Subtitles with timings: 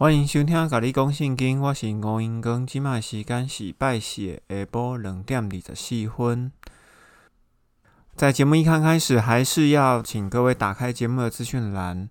[0.00, 6.50] 欢迎收听《甲你讲圣经》，我是吴英光，即卖时间是拜四下晡两点二十四分。
[8.16, 12.08] 在节目一刚开始，还是要请各位打开节目的资讯栏。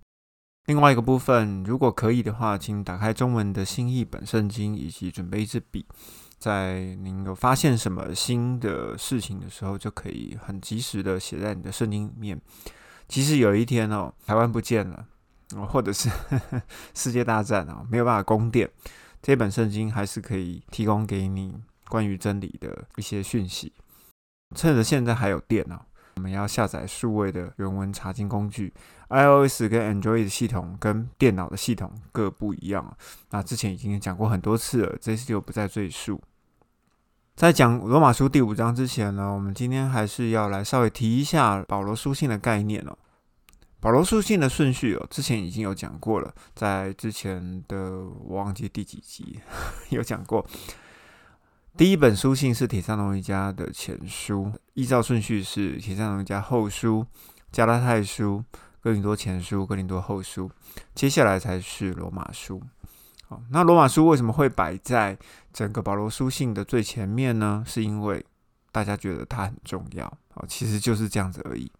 [0.67, 5.83] 另外一个部分，如果可以的话，请打开中文的新译本圣经，以及准备一支笔，
[6.37, 12.39] 在您有发现什么新的事情的时候，就可以很及时的写在你的圣经里面。
[13.07, 15.07] 其实有一天哦，台湾不见了。
[15.71, 16.09] 或者是
[16.93, 18.69] 世界大战啊，没有办法供电，
[19.21, 21.55] 这本圣经还是可以提供给你
[21.87, 23.73] 关于真理的一些讯息。
[24.55, 25.85] 趁着现在还有电脑，
[26.15, 28.73] 我们要下载数位的原文查经工具。
[29.09, 32.95] iOS 跟 Android 系统跟电脑的系统各不一样
[33.31, 36.21] 那之前已经讲过很多次了，这次就不再赘述。
[37.35, 42.95] 在讲罗马书第五章之前呢，我们今天还是要来稍微提一下保罗书信的概念哦。
[43.81, 49.39] 保罗书信的顺序哦，之前已经有讲过了，在之前的我忘记第几集
[49.89, 50.45] 有讲过。
[51.77, 57.05] 第一本书信是铁山农一家的前书，依照顺序是铁山农一家后书、
[57.53, 58.43] 加拉太书、
[58.81, 60.51] 哥林多前书、哥林多后书，
[60.93, 62.61] 接下来才是罗马书。
[63.29, 65.17] 好，那罗马书为什么会摆在
[65.53, 67.63] 整个保罗书信的最前面呢？
[67.65, 68.25] 是因为
[68.73, 70.05] 大家觉得它很重要。
[70.33, 71.71] 好，其实就是这样子而已。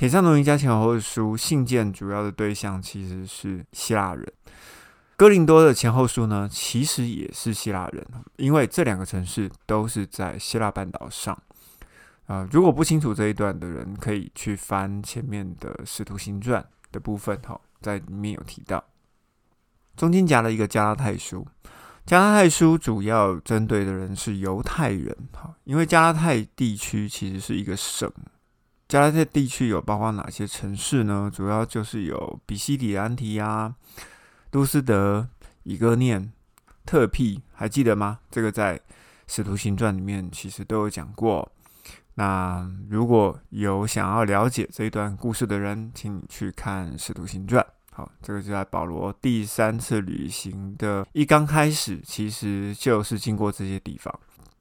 [0.00, 4.26] 铁上农一家前后书信件主要的对象其实是希腊人，
[5.14, 8.02] 哥林多的前后书呢，其实也是希腊人，
[8.36, 11.38] 因为这两个城市都是在希腊半岛上。
[12.24, 18.82] 啊，如果不清楚这一段的人，可以去翻前面的《使徒行传》的部分，哈，在里面有提到。
[19.98, 21.46] 中间夹了一个加拉太书，
[22.06, 28.10] 加拉太书主要针对的人是犹太人，哈，因为加拉太地区其实是一个省。
[28.90, 31.30] 加拉太地区有包括哪些城市呢？
[31.32, 33.72] 主要就是有比西底安提亚、
[34.50, 35.28] 都斯德、
[35.62, 36.32] 以哥念、
[36.84, 38.18] 特庇，还记得吗？
[38.32, 38.76] 这个在
[39.28, 41.48] 《使徒行传》里面其实都有讲过。
[42.14, 47.64] 那如果有想要了解这一段故事的人，请你去看《使徒行传》。
[47.92, 54.12] 好，这个就在保罗第三次旅行的一刚开始，其实就是经过这些地方。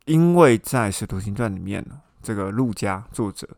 [0.05, 1.83] 因为在《使徒行传》里面，
[2.21, 3.49] 这个路加作者。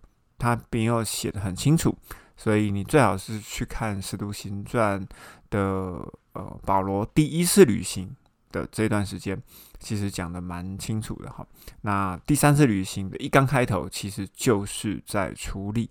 [0.41, 1.95] 他没有写的很清楚，
[2.35, 4.99] 所以你最好是去看《使徒行传》
[5.51, 5.59] 的
[6.33, 8.15] 呃保罗第一次旅行
[8.51, 9.39] 的这段时间，
[9.79, 11.45] 其实讲的蛮清楚的哈。
[11.81, 15.87] 那第三次旅行的一刚开头，其实就是在处理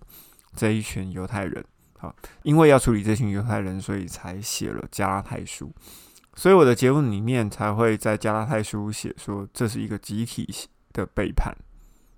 [0.53, 1.63] 这一群犹太人，
[1.97, 2.13] 好，
[2.43, 5.71] 因为要处理这群犹太人，所以才写了加拉太书。
[6.35, 10.53] 所以我的节目里面才会在加拉太书写说，这是一个集体
[10.91, 11.55] 的背叛。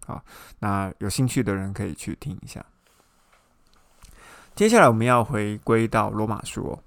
[0.06, 0.24] 好，
[0.60, 2.64] 那有兴趣的人可以去听一下。
[4.56, 6.80] 接下来我们要回归到罗马书哦。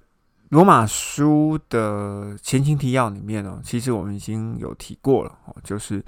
[0.50, 6.04] 罗马书的前情提要里面呢，其实我们已经有提过了哦，就是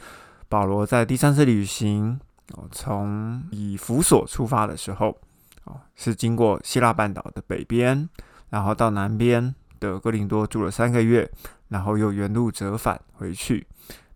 [0.48, 2.20] 保罗在第三次旅行
[2.54, 5.18] 哦，从以弗所出发的时候
[5.64, 8.08] 哦，是经过希腊半岛的北边，
[8.50, 11.28] 然后到南边的哥林多住了三个月，
[11.66, 13.66] 然后又原路折返回去。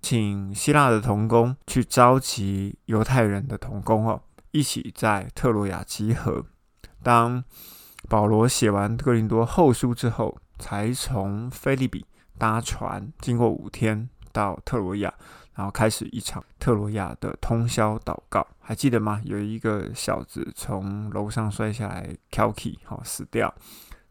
[0.03, 4.21] 请希腊的童工去召集犹太人的童工哦，
[4.51, 6.45] 一起在特洛亚集合。
[7.05, 7.43] 当
[8.09, 12.05] 保罗写完哥林多后书之后，才从菲利比
[12.37, 15.15] 搭船，经过五天到特罗亚，
[15.55, 18.45] 然后开始一场特罗亚的通宵祷告。
[18.59, 19.21] 还记得吗？
[19.25, 23.55] 有一个小子从楼上摔下来 k i k 好死掉，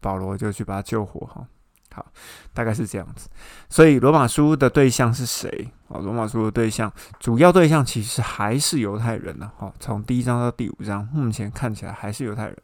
[0.00, 1.46] 保罗就去把他救活哈。
[1.94, 2.06] 好，
[2.52, 3.28] 大概是这样子。
[3.68, 5.70] 所以罗马书的对象是谁？
[5.88, 9.50] 哦，罗马书的对象主要对象其实还是犹太人呢。
[9.58, 12.56] 哈，从第一章到第五章，目前看起来还是犹太人。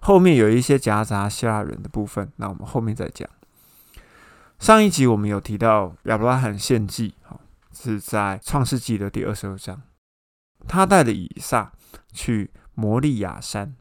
[0.00, 3.28] 后面有一些夹杂希腊人的部分，那我们后面再讲。
[4.60, 7.38] 上一集我们有提到亚伯拉罕献祭，哈，
[7.72, 9.82] 是在创世纪的第二十二章。
[10.66, 11.72] 他带着以撒
[12.12, 13.74] 去摩利亚山。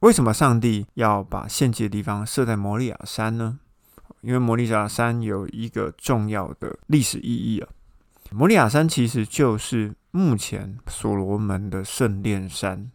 [0.00, 3.58] 为什么上帝要把献祭的地方设在摩利亚山呢？
[4.24, 7.68] 因为摩利亚山有一个重要的历史意义啊，
[8.30, 12.90] 摩利亚山其实就是目前所罗门的圣殿山。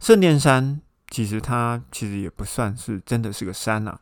[0.00, 3.98] 圣殿山其实它其实也不算是真的是个山呐，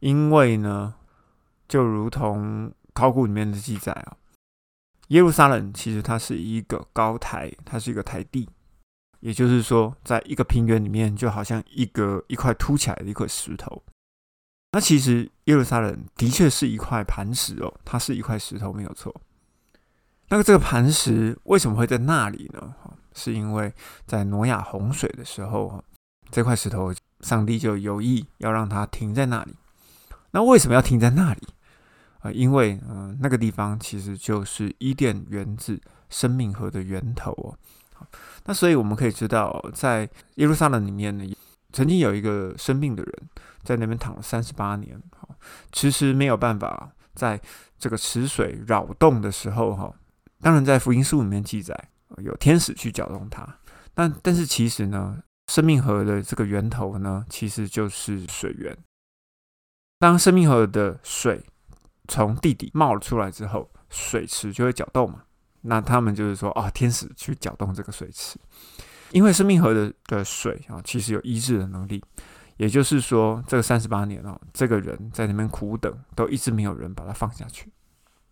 [0.00, 0.94] 因为呢，
[1.68, 4.16] 就如同考古里面的记载啊，
[5.08, 8.48] 耶路撒冷其实它是一个高台，它是一个台地，
[9.20, 13.82] 也就是说，在一个平原里面，就好像一个一块凸起来的一块石头。
[14.76, 19.22] 那其实耶路撒冷的确是一块磐石哦，它是一块石头没有错。
[20.28, 22.74] 那个这个磐石为什么会在那里呢？
[23.14, 23.72] 是因为
[24.04, 25.82] 在挪亚洪水的时候，
[26.30, 29.54] 这块石头上帝就有意要让它停在那里。
[30.32, 31.48] 那为什么要停在那里？
[32.18, 35.80] 啊，因为嗯，那个地方其实就是伊甸园子
[36.10, 37.56] 生命河的源头哦。
[38.44, 41.24] 那所以我们可以知道，在耶路撒冷里面呢，
[41.76, 43.28] 曾经有一个生病的人
[43.62, 45.28] 在那边躺了三十八年，哈，
[45.72, 47.38] 迟迟没有办法在
[47.78, 49.92] 这个池水扰动的时候，哈，
[50.40, 51.78] 当然在福音书里面记载
[52.16, 53.46] 有天使去搅动它，
[53.92, 55.18] 但但是其实呢，
[55.52, 58.74] 生命河的这个源头呢，其实就是水源。
[59.98, 61.44] 当生命河的水
[62.08, 65.24] 从地底冒了出来之后，水池就会搅动嘛。
[65.60, 68.38] 那他们就是说，哦，天使去搅动这个水池，
[69.12, 72.02] 因为生命河的的水啊，其实有医治的能力。
[72.56, 77.70] 也就是说，这个三十八年哦，这个人在那边苦等，都一直没有人把他放下去。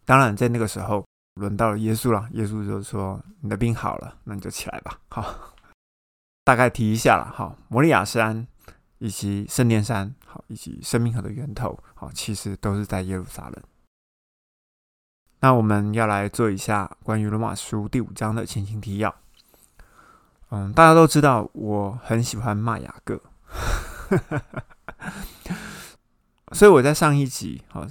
[0.07, 1.05] 当然，在那个时候，
[1.35, 2.27] 轮到了耶稣了。
[2.33, 5.55] 耶稣就说：“你的病好了，那你就起来吧。”好，
[6.43, 7.31] 大概提一下了。
[7.31, 8.47] 好，摩利亚山
[8.97, 13.63] 以及圣殿山，好，以及生命河的源头，好，其实都是在耶路撒冷。
[15.41, 19.15] 那我们要来做一下关于罗马书第五章的前情提要。
[20.55, 23.21] 嗯，大家都知道我很喜欢骂雅各，
[26.53, 27.85] 所以我在上一集，好，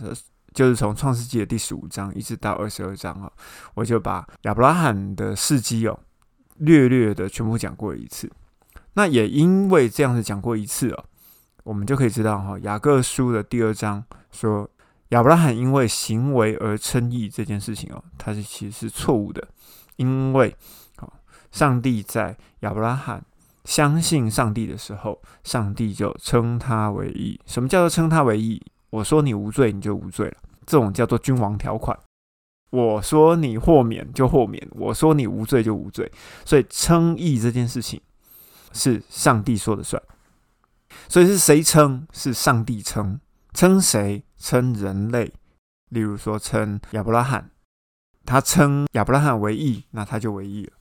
[0.54, 3.30] 就是从创世纪的第十五章一直到二十二章啊，
[3.74, 6.00] 我就把亚伯拉罕的事迹哦，
[6.60, 8.32] 略略的全部讲过一次。
[8.94, 11.04] 那也因为这样子讲过一次哦，
[11.66, 14.70] 我们就可以知道哈，雅各书的第二章说。
[15.10, 19.48] 亚伯拉罕因为行为而称义这件事情哦，它是其实是错误的，
[19.98, 20.56] 因为，
[21.54, 23.24] 上帝在亚伯拉罕
[23.64, 27.40] 相信上帝的时候，上帝就称他为义。
[27.46, 28.62] 什么叫做称他为义？
[28.90, 31.98] 我说你无罪，你就无罪了，这种叫做君王条款。
[32.72, 36.12] 我说你豁免就豁免，我说你无罪就无罪。
[36.44, 38.02] 所以称义这件事情
[38.72, 40.02] 是上帝说了算。
[41.08, 42.08] 所以是谁称？
[42.12, 43.20] 是上帝称。
[43.54, 44.24] 称谁？
[44.40, 45.32] 称人类，
[45.90, 47.52] 例如说称亚伯拉罕，
[48.26, 50.74] 他称亚伯拉罕为义，那他就为义了。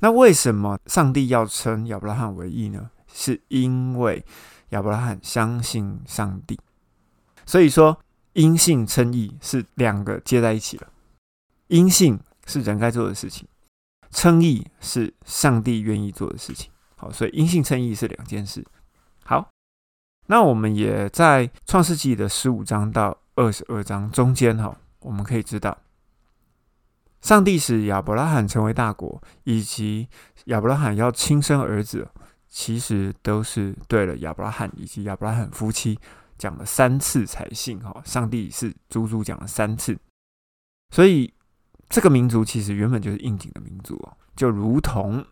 [0.00, 2.90] 那为什么上帝要称亚伯拉罕为义呢？
[3.12, 4.24] 是因为
[4.70, 6.58] 亚伯拉罕相信上帝，
[7.44, 7.98] 所以说
[8.34, 10.88] 因信称义是两个接在一起了。
[11.68, 13.46] 因信是人该做的事情，
[14.10, 16.70] 称义是上帝愿意做的事情。
[16.96, 18.64] 好，所以因信称义是两件事。
[19.24, 19.48] 好。
[20.26, 25.76] 那我们也在创世纪的十五章到二十二章中间，哈，我们可以知道，
[27.20, 30.08] 上帝使亚伯拉罕成为大国，以及
[30.46, 32.08] 亚伯拉罕要亲生儿子，
[32.48, 35.98] 其实都是对了亚伯拉罕以及亚伯拉罕夫妻
[36.38, 39.98] 讲了三次才信，哈，上帝是足足讲了三次，
[40.90, 41.32] 所以
[41.88, 45.24] 这个民族其实原本就是应景的民族哦，就如同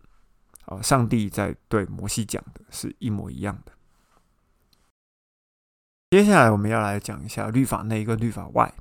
[0.65, 3.71] 哦，上帝在对摩西讲的是一模一样的。
[6.11, 8.71] 接下来我们要来讲一下律法内跟律法外。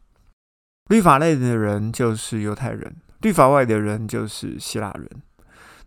[0.89, 5.09] 律法内的人就是犹太人，律法外的人就是希腊人。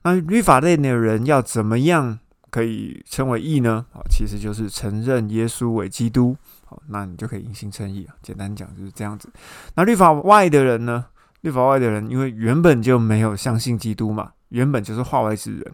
[0.04, 2.18] 那律法内的人要怎么样
[2.50, 3.86] 可以称为义呢？
[3.92, 6.36] 好，其实就是承认耶稣为基督。
[6.66, 8.16] 好，那你就可以因信称义啊。
[8.22, 9.30] 简单讲就是这样子。
[9.76, 11.06] 那律法外的人呢？
[11.42, 15.74] 律法外的人因为原本就没有相信基督嘛，原本就是化外之人，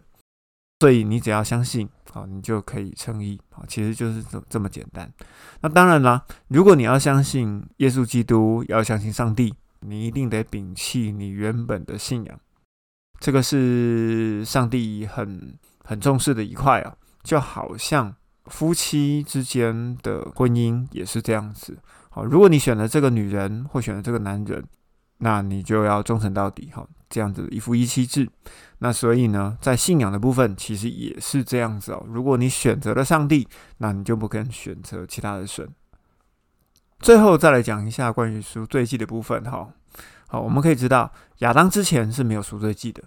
[0.80, 1.88] 所以你只要相信。
[2.10, 3.38] 好，你就可以称义。
[3.50, 5.12] 好，其实就是这这么简单。
[5.60, 12.40] 那当然啦，如果你要相信耶稣基督，要相信上帝，你一定得摒弃你原本的信仰。
[13.20, 21.78] 这个是上帝很很重视的一块啊，就好像夫妻之间的婚姻也是这样子。
[22.08, 24.64] 好，如果你选了这个女人或选了这个男人，
[25.18, 26.70] 那你就要忠诚到底。
[26.72, 28.28] 哈，这样子一夫一妻制。
[28.78, 32.04] 那所以呢，在信仰的部分，其实也是这样子哦。
[32.08, 33.46] 如果你选择了上帝，
[33.78, 35.68] 那你就不可能选择其他的神。
[37.00, 39.68] 最后再来讲一下关于赎罪记的部分哈。
[40.28, 43.02] 好，我们可以知道亚当之前是没有赎罪记的，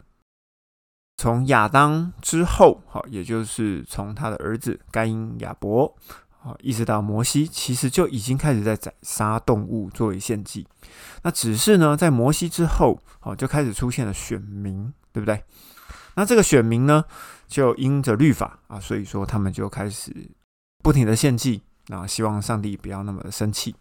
[1.17, 5.95] 从亚当之后，好，也就是从他的儿子该因、亚伯，
[6.43, 10.67] 好，一直到摩西，其实就已经开始在宰杀动物作为献祭。
[11.23, 14.91] 那只是呢，在摩西之后，哦，就开始出现了选民。
[15.13, 15.43] 对不对？
[16.15, 17.03] 那这个选民呢，
[17.45, 20.09] 就因着律法啊，所以说他们就开始
[20.81, 23.75] 不停的献祭，啊希望上帝不要那么的生气。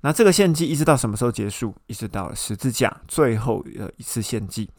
[0.00, 1.76] 那这个献祭一直到什么时候结束？
[1.86, 4.70] 一直到十字架最后的一次献祭。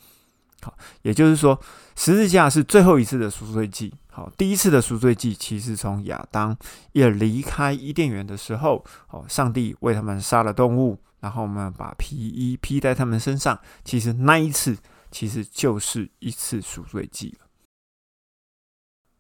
[0.63, 1.61] 好，也就是说，
[1.95, 3.93] 十字架是最后一次的赎罪祭。
[4.15, 6.57] 好，第一次的赎罪祭其实从亚当
[6.93, 13.59] 也离开伊甸园的时候，哦，上帝为他们杀了动物，然后我们把皮衣披在他们身上。
[13.83, 14.77] 其实那一次。
[15.11, 17.45] 其实就是一次赎罪祭了。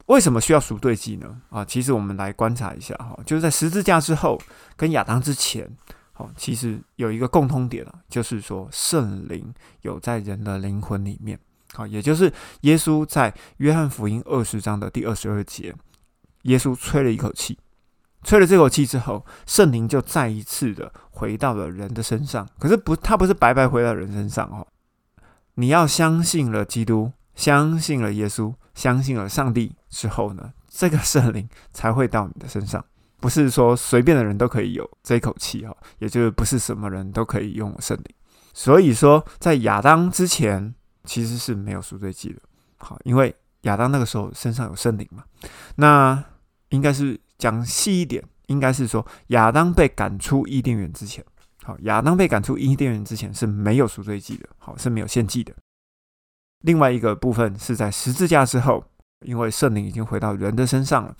[0.07, 1.41] 为什么需要赎罪祭呢？
[1.49, 4.37] 啊，其实我们来观察一下哈，就是在十字架之后
[4.75, 5.65] 跟亚当之前，
[6.11, 11.39] 好，其实有一个共通点啊，就是说圣灵有在人的灵魂里面，
[11.75, 15.75] 好，也就是耶稣在约翰福音二十章的第二十二节，
[16.43, 17.59] 耶稣吹了一口气，
[18.23, 22.47] 吹了这口气之后，圣灵就再一次的回到了人的身上。
[22.57, 24.65] 可是不，他不是白白回到人身上哦，
[25.55, 28.53] 你要相信了基督，相信了耶稣。
[28.75, 32.83] 相信了上帝之后呢，这个圣灵才会到你的身上，
[33.21, 38.05] 不是说随便的人都可以有这口气哈，也就是不是什么人都可以拥有圣灵。
[38.53, 42.39] 所以说，在亚当之前其实是没有赎罪祭的，
[42.77, 45.23] 好，因为亚当那个时候身上有圣灵嘛。
[45.75, 46.23] 那
[46.69, 51.23] 应该是讲细一点，应该是说亚当被赶出伊甸园之前，
[51.63, 55.53] 好，亚当被赶出伊甸园之前是没有赎罪祭的，好，是没有献祭的。
[56.61, 58.83] 另外一个部分是在十字架之后，
[59.25, 61.15] 因为圣灵已经回到人的身上了，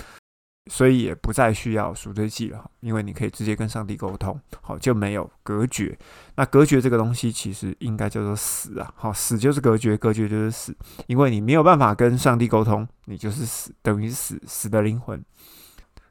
[0.67, 2.69] 所以也不再需要赎罪祭了。
[2.79, 5.97] 因为你可以直接跟上帝沟通，好就没有隔绝。
[6.35, 10.75] 那隔绝这个东西其实应该叫做死啊，好死就是隔绝，隔绝就是死。
[11.07, 15.23] 因为你没有办法跟上帝沟通，你就是死，等于死死的灵魂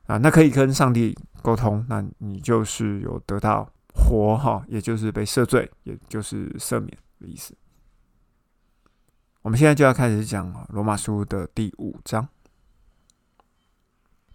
[0.06, 0.16] 啊。
[0.18, 7.56] 那可以跟上帝沟通，那你就是有得到活哈，也就是被赦罪，也就是赦免的意思。
[9.42, 12.26] 我们现在就要开始讲罗马书的第五章。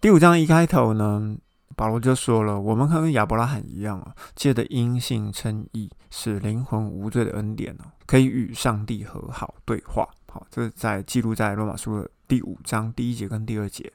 [0.00, 1.36] 第五章一开头呢，
[1.76, 13.92] 保罗就说了：“我们跟亚伯拉罕一样啊，借着因信称义，使灵魂无罪的恩典呢，可以与上帝和好对话。”好，这是在记录在罗马书的第五章第一节跟第二节。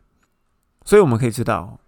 [0.84, 1.80] 所以我们可以知道，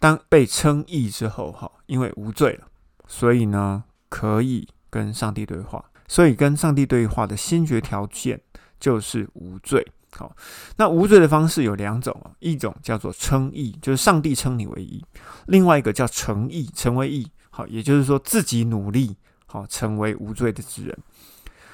[0.00, 2.66] 当被称义之后，哈，因为无罪了，
[3.06, 5.84] 所以呢，可以跟上帝对话。
[6.08, 8.40] 所以跟上帝对话的先决条件。
[8.80, 9.86] 就是无罪。
[10.16, 10.34] 好，
[10.76, 15.02] 那无罪的方式有两种啊，一种叫做称义，就是上帝称你为义；
[15.46, 17.30] 另外一个叫成义，成为义。
[17.50, 20.98] 好，也就是说自己努力好成为无罪的之人。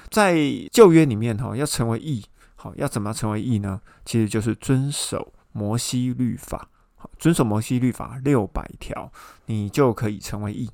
[0.09, 0.37] 在
[0.71, 2.23] 旧约里面哈，要成为义，
[2.55, 3.81] 好要怎么成为义呢？
[4.05, 9.11] 其实就是遵守摩西律法，好遵守摩西律法六百条，
[9.45, 10.69] 你就可以成为义。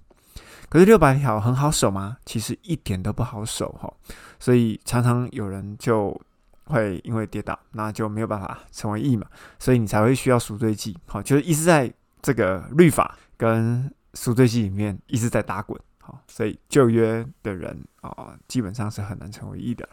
[0.70, 2.18] 可是六百条很好守吗？
[2.26, 3.92] 其实一点都不好守哈。
[4.40, 6.20] 所以常常有人就
[6.66, 9.28] 会因为跌倒，那就没有办法成为义嘛，
[9.60, 11.92] 所以你才会需要赎罪记，好，就是一直在
[12.22, 19.88] 这个律法跟赎罪记里面一直在打滚，好，所以旧约的人啊，基本上是很难成为义的。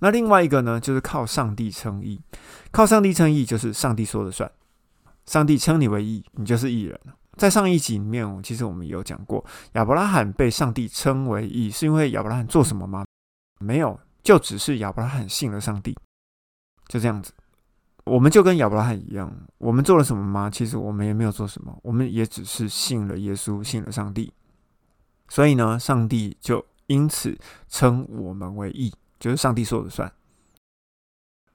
[0.00, 2.20] 那另外一个呢，就是靠上帝称义，
[2.70, 4.50] 靠上帝称义就是上帝说了算，
[5.26, 7.00] 上帝称你为义，你就是义人
[7.36, 13.04] 在上一集里面，其实我们有讲过，亚伯拉罕被上帝称为义，是因为亚伯拉罕做什么吗？
[13.60, 15.96] 没有，就只是亚伯拉罕信了上帝，
[16.88, 17.32] 就这样子。
[18.04, 20.50] 我们就跟亚伯拉罕一样，我们做了什么吗？
[20.50, 24.32] 其实我们也没有做什么，我们也只是信了耶稣，信了上帝。
[25.28, 27.38] 所以呢，上帝就因此
[27.68, 30.10] 称我们为义，就是上帝说了算。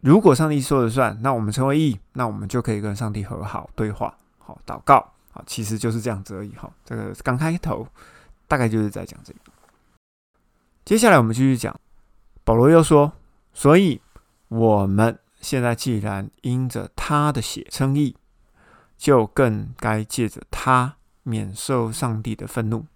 [0.01, 6.49] 如果上帝说了算，那我们成为义，那我们就可以跟上帝和好对话，好祷告，好，其实就是这样子而已。
[6.55, 7.87] 哈，这个刚开头
[8.47, 9.39] 大概就是在讲这个。
[10.85, 11.75] 接下来我们继续讲。
[12.49, 13.13] 保罗又说
[13.53, 14.01] ：“所以
[14.47, 18.15] 我们现在既然因着他的血称义，
[18.97, 22.87] 就更该借着他免受上帝的愤怒。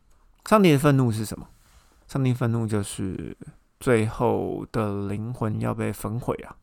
[0.49, 1.47] 上帝的愤怒是什么？
[2.07, 3.37] 上帝愤怒就是
[3.79, 6.57] 最后的灵魂要被焚毁啊！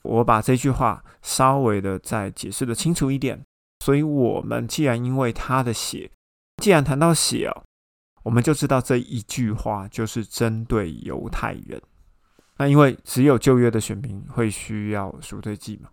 [0.00, 3.38] 我把这句话稍微的再解释的清楚一点。
[3.84, 6.10] 所以，我们既然因为他的血，
[6.62, 7.62] 既然谈到血哦，
[8.22, 11.82] 我们就知道这一句话就是针对犹太人。”
[12.56, 15.88] 那因为只有旧约的选民会需要赎罪祭嘛，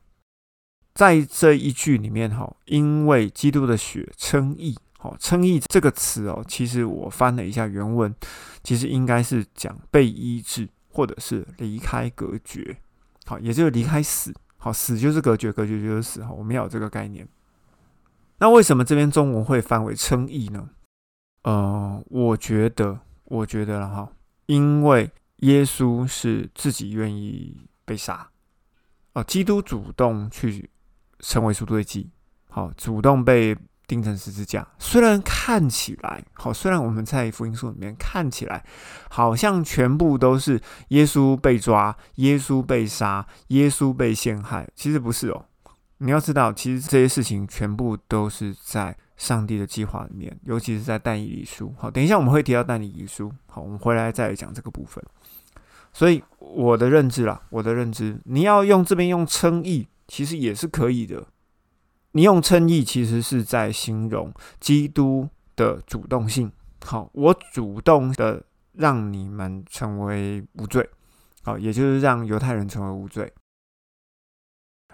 [0.94, 8.14] 在这一句里面哈，因为基督的血称义，好称义这个词哦，其实我翻了一下原文，
[8.64, 12.78] 其实应该是讲被医治或者是离开隔绝，
[13.26, 17.28] 好，也就是离开死，好死就是隔绝，隔绝就是死哈，我们要有这个概念。
[18.38, 20.70] 那为什么这边中文会翻为称义呢？
[21.42, 24.12] 呃，我觉得，我觉得了哈，
[24.46, 25.10] 因为。
[25.42, 28.30] 耶稣是自己愿意被杀，
[29.14, 30.68] 哦，基督主动去
[31.20, 32.10] 成为赎罪祭，
[32.50, 33.56] 好，主动被
[33.86, 34.68] 钉成十字架。
[34.80, 38.66] 虽然看起来好，虽然我们在福音书里面看起来
[39.10, 45.46] 好像全部都是耶稣被抓、耶稣被杀、耶稣被陷害，其实不是哦。
[45.98, 48.98] 你要知道，其实这些事情全部都是在。
[49.22, 51.72] 上帝的计划里面，尤其是在但以理书。
[51.78, 53.32] 好，等一下我们会提到但以理书。
[53.46, 55.04] 好，我们回来再来讲这个部分。
[55.94, 61.24] 所以我的认知啦，我的认知，你要用这边用称义，其实也是可以的。
[62.14, 66.52] 你用称义，其实是在形容基督的主动性。
[66.84, 70.90] 好，我主动的让你们成为无罪，
[71.44, 73.32] 好，也就是让犹太人成为无罪。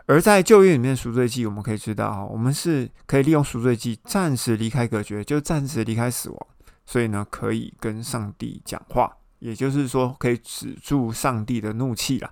[0.08, 6.48] 而在旧约里面，赎罪祭我们可以知道，哈，我们是可以利用赎罪祭暂时离开隔绝，就暂时离开死亡，
[6.86, 12.32] 所以呢，可以跟上帝讲话，也就是说，可以止住上帝的怒气了。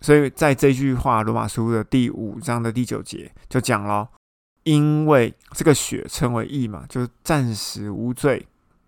[0.00, 4.06] 所以在这句话，罗马书的第五章的第九节就讲了，
[4.64, 8.46] 因为这个血称为义嘛，就暂时无罪，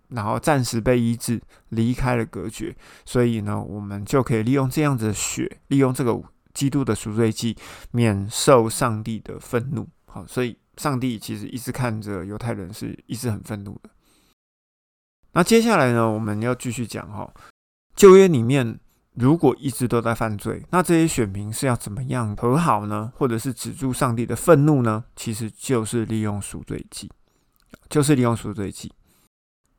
[0.08, 6.22] 然后暂时被医治，离开了隔绝，所以呢，我们就可以利用这样子的血，利用这个。
[6.54, 7.56] 基督的赎罪祭，
[7.90, 9.86] 免受上帝的愤怒。
[10.06, 13.90] 好，所以上帝其实一直看着犹太人，是一直很愤怒的。
[15.32, 17.28] 那接下来呢，我们要继续讲哈，
[17.96, 18.78] 旧约里面
[19.14, 23.12] 如果一直都在犯罪，那这些选民是要怎么样和好呢？
[23.16, 25.04] 或者是止住上帝的愤怒呢？
[25.16, 27.10] 其实就是利用赎罪祭，
[27.88, 28.92] 就是利用赎罪祭。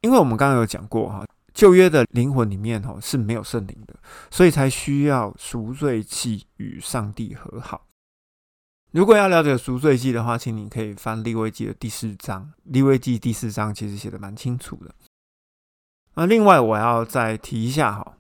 [0.01, 1.25] 因为我们刚刚有讲过哈。
[1.55, 3.95] 旧约的灵魂里面哦是没有圣灵的，
[4.29, 7.87] 所以才需要赎罪祭与上帝和好。
[8.91, 12.53] 如果要了解赎罪祭的话，请你可以翻利未记的第四章。
[12.65, 14.93] 利未记第四章其实写的蛮清楚的。
[16.13, 18.17] 那另外我要再提一下哈，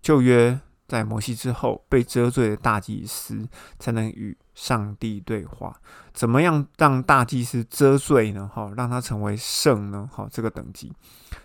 [0.00, 0.60] 旧约。
[0.86, 5.74] 在摩西之后被遮罪的大祭司才能与上帝对话。
[6.12, 8.48] 怎么样让大祭司遮罪呢？
[8.52, 10.08] 哈，让他成为圣呢？
[10.12, 10.92] 哈，这个等级，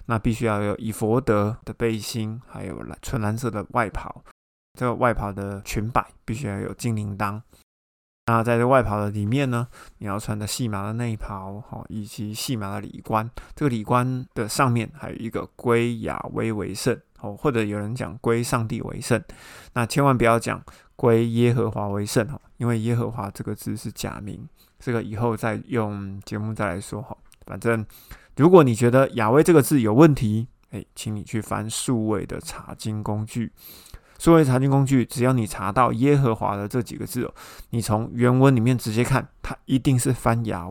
[0.05, 4.23] 那必须要有以佛德的背心，还有蓝纯蓝色的外袍。
[4.77, 7.41] 这个外袍的裙摆必须要有金铃铛。
[8.27, 13.27] 那在这外袍的里面呢，你要穿的细麻的内袍，哈，以及细麻的礼冠。
[13.55, 16.95] 这个礼冠的上面还有一个归亚威为圣。
[17.21, 19.21] 哦，或者有人讲归上帝为圣，
[19.73, 20.63] 那千万不要讲
[20.99, 24.45] 归耶和华为圣哈，因为耶和华这个字是假名，
[24.81, 27.15] 这个以后再用节目再来说哈。
[27.45, 27.85] 反正
[28.35, 33.49] 如果你觉得亚威这个字有问题，哎，请你去翻数位的查经工具，
[34.17, 37.33] 数位查经工具，只要你查到耶和华的这几个字哦，
[37.69, 40.67] 你从原文里面直接看，它一定是翻亚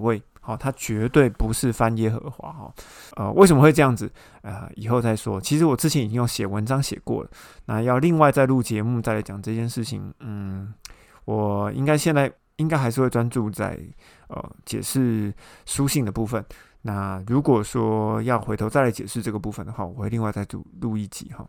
[0.49, 2.75] 哦，他绝对不是翻耶和华哈，
[3.17, 4.11] 呃，为什么会这样子？
[4.41, 5.39] 呃，以后再说。
[5.39, 7.31] 其实我之前已经有写文章写过了，
[7.67, 10.11] 那要另外再录节目再来讲这件事情。
[10.21, 10.73] 嗯，
[11.27, 13.79] 我应该现在应该还是会专注在
[14.29, 15.31] 呃解释
[15.67, 16.43] 书信的部分。
[16.81, 21.47] 那如果说要回头再来解释这个部分的话，我会另外再录录一集哈。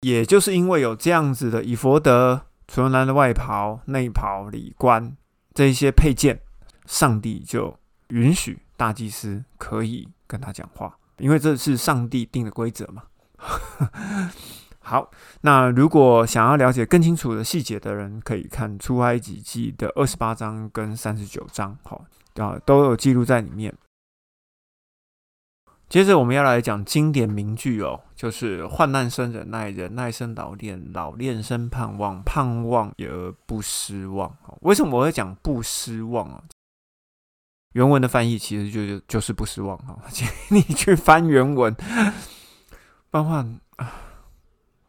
[0.00, 5.14] 也就是因为有这样子的以佛德纯蓝的外袍、内袍、礼冠
[5.52, 6.40] 这一些配件。
[6.88, 13.02] 上帝就允许大祭司可以跟他讲话，因为这是上帝定的规则嘛。
[14.80, 15.10] 好，
[15.42, 23.74] 那如果想要了解更清楚的细节的人，可以看出埃及记的二十八章跟三十九章，好啊，都有记录在里面。
[25.90, 34.34] 接着我们要来讲经典名句哦，就是患难生忍耐，忍耐生老练，老练生盼望，盼望而不失望。
[34.60, 36.44] 为什么我会讲不失望啊？
[37.72, 41.74] 原文的翻译其实就就就是不失望哈， 请你去翻原文。
[43.10, 43.38] 漫画
[43.76, 43.92] 啊，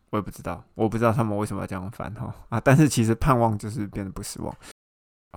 [0.09, 2.59] 我也不知道，我不知道他们为什么要这样翻哈啊！
[2.59, 4.55] 但是其实盼望就是变得不失望。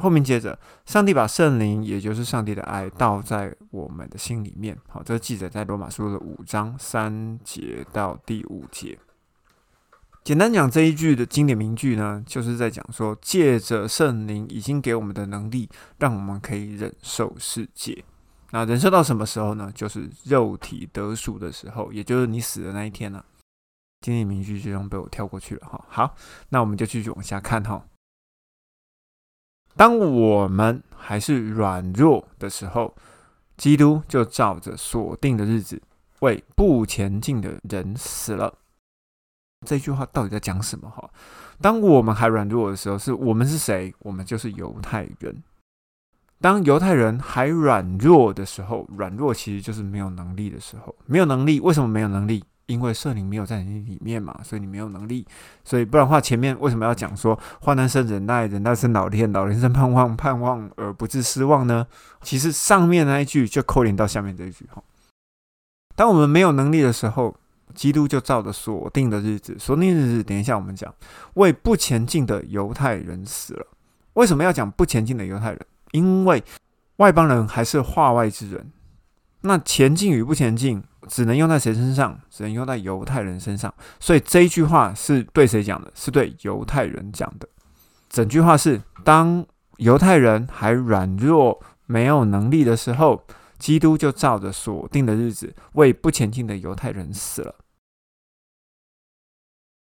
[0.00, 4.76] 后面接着，上帝把圣灵，也就是上帝的爱，倒在我们的心里面。
[4.88, 8.98] 好，这个记载在罗马书的五章三节到第五节。
[10.24, 18.04] 简单讲这一句的经典名句呢，就是在讲说，借着圣灵已经给我们的能力，让我们可以忍受世界。
[18.52, 19.72] 那忍受到什么时候呢？
[19.74, 23.24] 就是肉体得赎的时候，也就是你死的那一天呢。
[24.00, 25.84] 经典名句就这样被我跳过去了哈。
[25.88, 26.14] 好，
[26.50, 27.84] 那我们就继续往下看哈。
[29.74, 32.94] 当我们还是软弱的时候，
[33.56, 35.82] 基督就照着锁定的日子，
[36.20, 38.54] 为不前进的人死了。
[39.64, 40.90] 这句话到底在讲什么？
[40.90, 41.08] 哈，
[41.60, 43.94] 当我们还软弱的时候，是我们是谁？
[44.00, 45.42] 我们就是犹太人。
[46.40, 50.94] 当犹太人还软弱的时候，软弱其实就是没有能力的时候。
[51.06, 52.44] 没有能力，为什么没有能力？
[52.66, 55.24] 因为圣灵没有在你里面嘛，所以你没有能力。
[55.62, 61.86] 所以不然的话，前面为什么要讲说患难生忍耐，忍耐生老练，老练生盼望，盼望而不致失望呢？
[62.22, 64.82] 其实上面那一句就扣连到下面这一句哈。
[65.94, 67.36] 当我们没有能力的时候。
[67.72, 70.94] 基督就照着锁定的日子，锁定日子，等一下我们讲，
[71.34, 73.66] 为不前进的犹太人死了。
[74.14, 75.60] 为什么要讲不前进的犹太人？
[75.92, 76.42] 因为
[76.96, 78.70] 外邦人还是化外之人。
[79.42, 82.20] 那前进与不前进，只能用在谁身上？
[82.30, 83.72] 只能用在犹太人身上。
[83.98, 85.90] 所以这一句话是对谁讲的？
[85.94, 87.48] 是对犹太人讲的。
[88.08, 89.44] 整句话是：当
[89.78, 93.24] 犹太人还软弱、没有能力的时候，
[93.58, 97.54] 基督就照着所定的日子，为不前进的犹太人死了。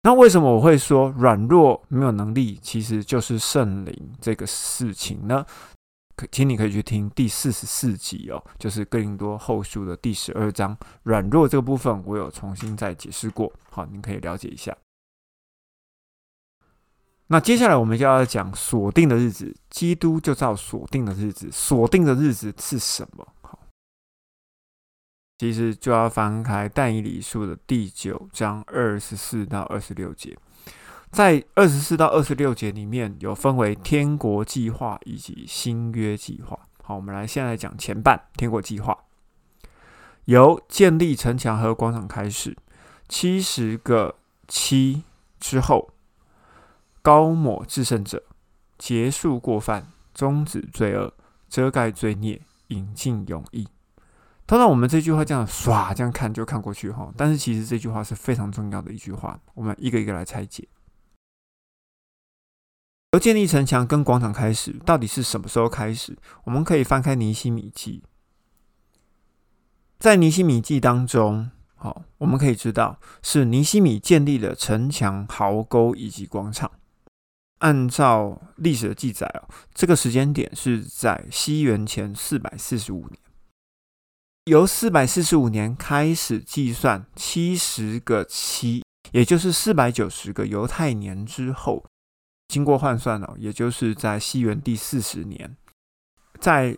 [0.03, 5.45] 那为什么我会说软弱、没有能力，其实就是圣灵这个事情呢？
[6.17, 13.53] 可，请你可以去听第四十四集哦，就是哥林多后书的第十二章，软弱这个部分，我有重新再解释过。
[13.69, 14.75] 好，您可以了解一下。
[17.27, 23.27] 那接下来我们就要讲锁定的日子，基督就照锁定的日子，锁定的日子是什么？
[25.41, 30.37] 其实就要翻开但以理书的第九章二十四到二十六节，
[31.11, 36.61] 在二十四到二十六节里面有分为天国计划以及新约计划。
[36.83, 38.95] 好，我们来先来讲前半天国计划，
[40.27, 42.55] 由建立城墙和广场开始，
[43.09, 45.05] 七十个七
[45.39, 45.91] 之后。
[47.01, 48.23] 高抹制胜者，
[48.77, 51.15] 结束过犯，终止罪恶，
[51.49, 53.67] 遮盖罪孽，引进永义。
[54.51, 59.39] 通常我们这句话这样唰这样看就看过去哈，但是其实这句话是非常重要的一句话。
[59.55, 60.67] 我们一个一个来拆解。
[63.13, 66.19] 由建立城墙跟广场开始，到底是什么时候开始？
[66.43, 68.03] 我们可以翻开尼西米记，
[70.01, 76.69] 在尼西米记当中，好，我们可以知道是尼西米建立了城墙、壕沟以及广场。
[77.59, 83.21] 按照历史的记载哦，这个时间点是在西元前四百四十五年。
[84.51, 88.83] 由四百四十五年开始计算七十个七，
[89.13, 91.85] 也就是四百九十个犹太年之后，
[92.49, 95.57] 经过换算哦，也就是在西元第四十年，
[96.41, 96.77] 在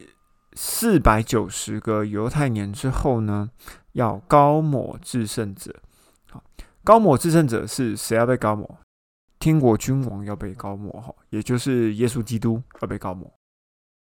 [0.53, 3.49] 四百九十个犹太年之后呢，
[3.93, 5.75] 要高抹至圣者。
[6.29, 6.45] 好，
[6.85, 8.79] 高抹至圣者是谁要被高抹？
[9.39, 13.33] 天国君王要被高抹哈，也就是耶稣基督要被高抹。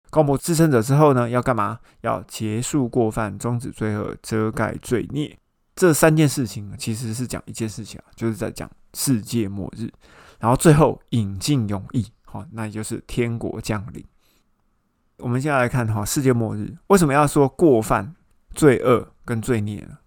[0.10, 1.80] 高抹自身者之后呢，要干嘛？
[2.02, 5.38] 要结束过犯，终止罪恶，遮盖罪孽。
[5.76, 9.90] 这三件事情其实是讲一件事情啊，就是在讲世界末日。
[10.40, 14.04] 然后最后引进永义，好，那也就是天国降临。
[15.18, 18.16] 我们现在来看哈，世界末日为什么要说过犯、
[18.56, 19.98] 罪恶跟罪孽呢？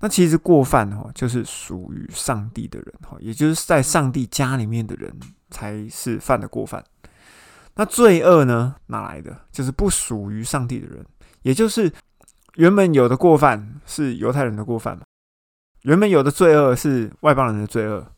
[0.00, 5.14] 那其实过犯哈，就是属于上帝的人哈，也就是在上帝家里面的人
[5.50, 6.84] 才是犯的过犯。
[7.76, 9.38] 那罪恶呢，哪来的？
[9.52, 11.06] 就是不属于上帝的人，
[11.42, 11.92] 也就是
[12.54, 15.04] 原本有的过犯是犹太人的过犯嘛，
[15.82, 18.12] 原本有的罪恶是外邦人的罪恶。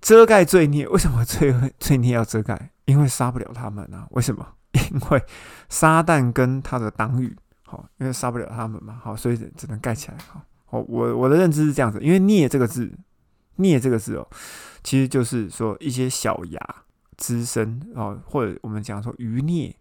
[0.00, 2.72] 遮盖罪孽，为什么罪恶罪孽要遮盖？
[2.86, 4.06] 因为杀不了他们啊。
[4.10, 4.44] 为什么？
[4.90, 5.22] 因为
[5.68, 10.42] 撒旦跟他的党羽，好，因为杀不了他们嘛，好，所以只能盖起来，好。
[10.70, 12.90] 哦，我我的认知是这样子，因为“孽”这个字
[13.56, 14.26] ，“孽”这个字哦，
[14.82, 16.60] 其实就是说一些小芽
[17.16, 19.74] 滋生哦，或者我们讲说余孽，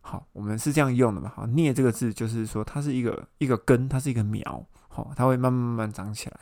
[0.00, 1.32] 好，我们是这样用的嘛。
[1.34, 6.40] 好，“孽”这个字就是说它是一个一个根，它是一个苗，好，它会慢慢慢慢长起来。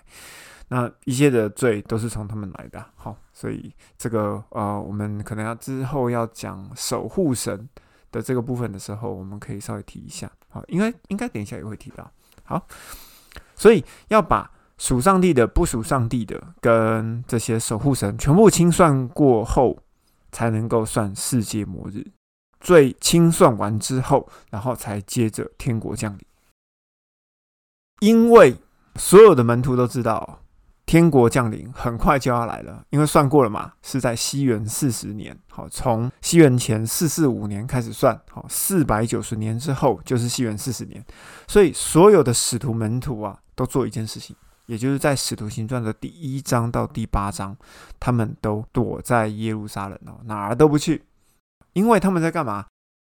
[0.68, 7.68] 那一切的罪都是从他们来的，好，所以这个呃，我们可能要之后要讲守护神
[8.10, 12.10] 的这个部分的时候，我们可以稍微提一下，好，应该应该等一下也会提到，
[12.44, 12.66] 好。
[13.54, 19.78] 所以要把属上帝的、不属上帝的跟这些守护神全部清算过后，
[20.32, 22.04] 才能够算世界末日。
[22.58, 26.20] 最清算完之后，然后才接着天国降临。
[28.00, 28.56] 因为
[28.96, 30.40] 所有的门徒都知道。
[30.84, 35.34] 天国降临很快就要来了，因为算过了嘛，是在西元四十年。
[35.48, 41.02] 好，从西元前四四五年开始算，好，四百九十年之后就是西元四十年。
[41.46, 44.34] 所以所有的使徒门徒啊，都做一件事情，
[44.72, 47.54] 也就是在使徒行传的第一章到第八章，
[48.00, 51.04] 他们都躲在耶路撒冷哦，哪儿都不去，
[51.74, 52.64] 因为他们在干嘛？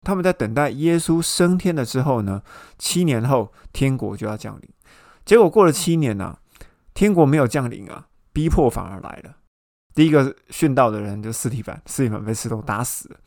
[0.05, 2.41] 他们在等待耶稣升天了之后呢，
[2.77, 4.69] 七年后天国就要降临。
[5.25, 6.39] 结果过了七年呢？
[6.93, 9.35] 天国没有降临啊，逼迫反而来了。
[9.93, 13.17] 第一个殉道的人就斯提凡，斯提凡被石头打死了。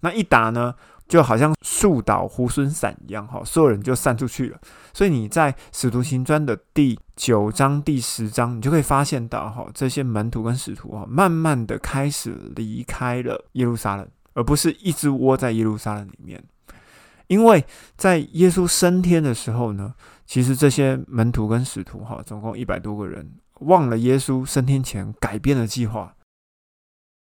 [0.00, 0.74] 那一打呢，
[1.08, 4.60] 就好像树倒猢狲散一样，哈，所有人就散出去了。
[4.92, 16.44] 所以你在使徒行传的第九章、第十章，你就可以发现到，哈，这些门徒跟使徒啊，慢慢的开始离开了耶路撒冷，而不是一直窝在耶路撒冷里面。
[17.26, 17.64] 因为
[17.96, 19.94] 在耶稣升天的时候呢。
[20.28, 23.26] 其实这些门徒跟使徒，哈，总共一百多个人，
[23.60, 26.14] 忘了耶稣升天前改变了计划。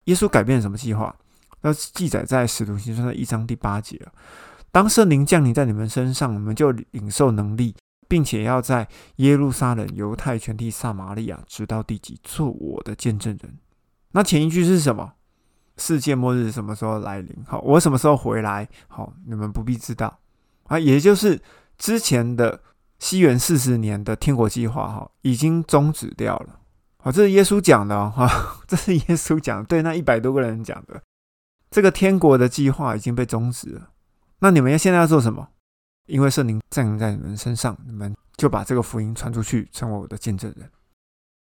[0.05, 1.15] 耶稣改变了什么计划？
[1.65, 3.99] 那记载在使徒行传的一章第八节
[4.71, 7.75] 当圣灵降临在你们身上，你们就领受能力，
[8.07, 13.57] 并且要在耶路撒冷、犹太全地、撒玛利亚，直到地极，做我的见证人。
[14.13, 15.15] 那前一句是什么？
[15.79, 17.35] 世界末日什么时候来临？
[17.47, 18.69] 好，我什么时候回来？
[18.89, 20.19] 好，你们不必知道
[20.65, 20.79] 啊。
[20.79, 21.41] 也就是
[21.79, 22.61] 之前的
[22.99, 26.59] 西元四十年的天国计划，哈，已经终止掉了。
[26.99, 28.29] 好，这是耶稣讲的哈，
[28.69, 31.01] 这是耶稣讲，对那一百多个人讲的。
[31.75, 33.91] 这个天国的计划已经被终止了。
[34.39, 35.49] 那你们要现在要做什么？
[36.07, 40.71] 因为圣灵降临在你们身上，你们就把这个福音传出去，成为我的见证人。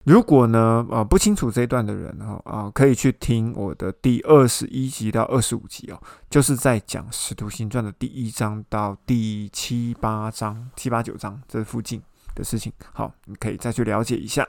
[0.06, 12.02] 如果呢，呃，不清楚这一段的人哈啊，可以去听我的第二十一集到二十五集哦，就是在讲《使徒行传》的第一章到第七八章、七八九章这附近
[12.34, 12.72] 的事情。
[12.94, 14.48] 好，你可以再去了解一下。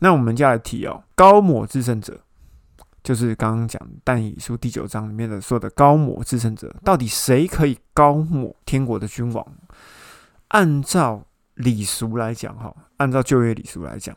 [0.00, 2.22] 那我们就来提哦，高抹制胜者，
[3.06, 9.46] 就是刚刚讲《但以书》第九章里面的说的高抹至圣者，到底谁可以高抹天国的君王？
[10.48, 14.16] 按照礼俗来讲，哈，按照旧约礼俗来讲，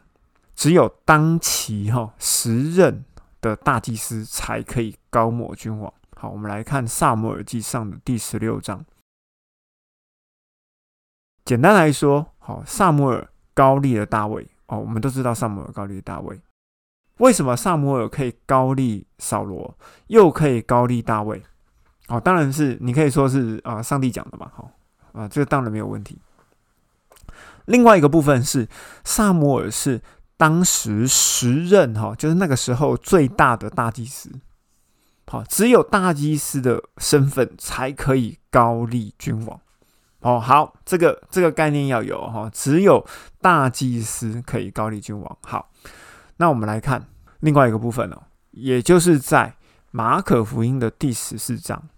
[0.55, 3.05] 只有当期哈时任
[3.41, 5.93] 的大祭司才可以高抹君王。
[6.15, 8.83] 好，我们来看萨摩尔记上的第十六章。
[11.45, 14.49] 简单来说，好，萨摩尔高立了大卫。
[14.65, 16.41] 哦，我们都知道萨摩尔高立大卫。
[17.19, 19.77] 为什么萨摩尔可以高立扫罗，
[20.07, 21.41] 又可以高立大卫？
[22.07, 24.51] 哦，当然是你可以说是啊，上帝讲的嘛。
[24.55, 24.71] 好，
[25.13, 26.17] 啊，这个当然没有问题。
[27.65, 28.67] 另外一个部分是，
[29.03, 30.01] 萨摩尔是
[30.37, 34.31] 当时时任哈，就是那个时候最大的大祭司。
[35.27, 39.59] 好，只有大祭司的身份才可以高立君王。
[40.21, 43.05] 哦，好，这个这个概念要有哈，只有
[43.39, 45.37] 大祭司可以高立君王。
[45.43, 45.69] 好，
[46.39, 47.05] 那我们来看
[47.41, 49.55] 另外一个部分哦，也就是在
[49.91, 51.89] 马可福音的第十四章。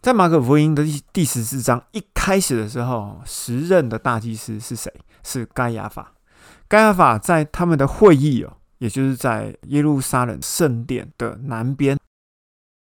[0.00, 4.92] 在马可福音的第第十四章一开始的时候，时任的大祭司是谁？
[5.24, 6.12] 是盖亚法。
[6.68, 11.98] 盖亚法在他们的会议哦，也就是在耶路撒冷圣殿的南边。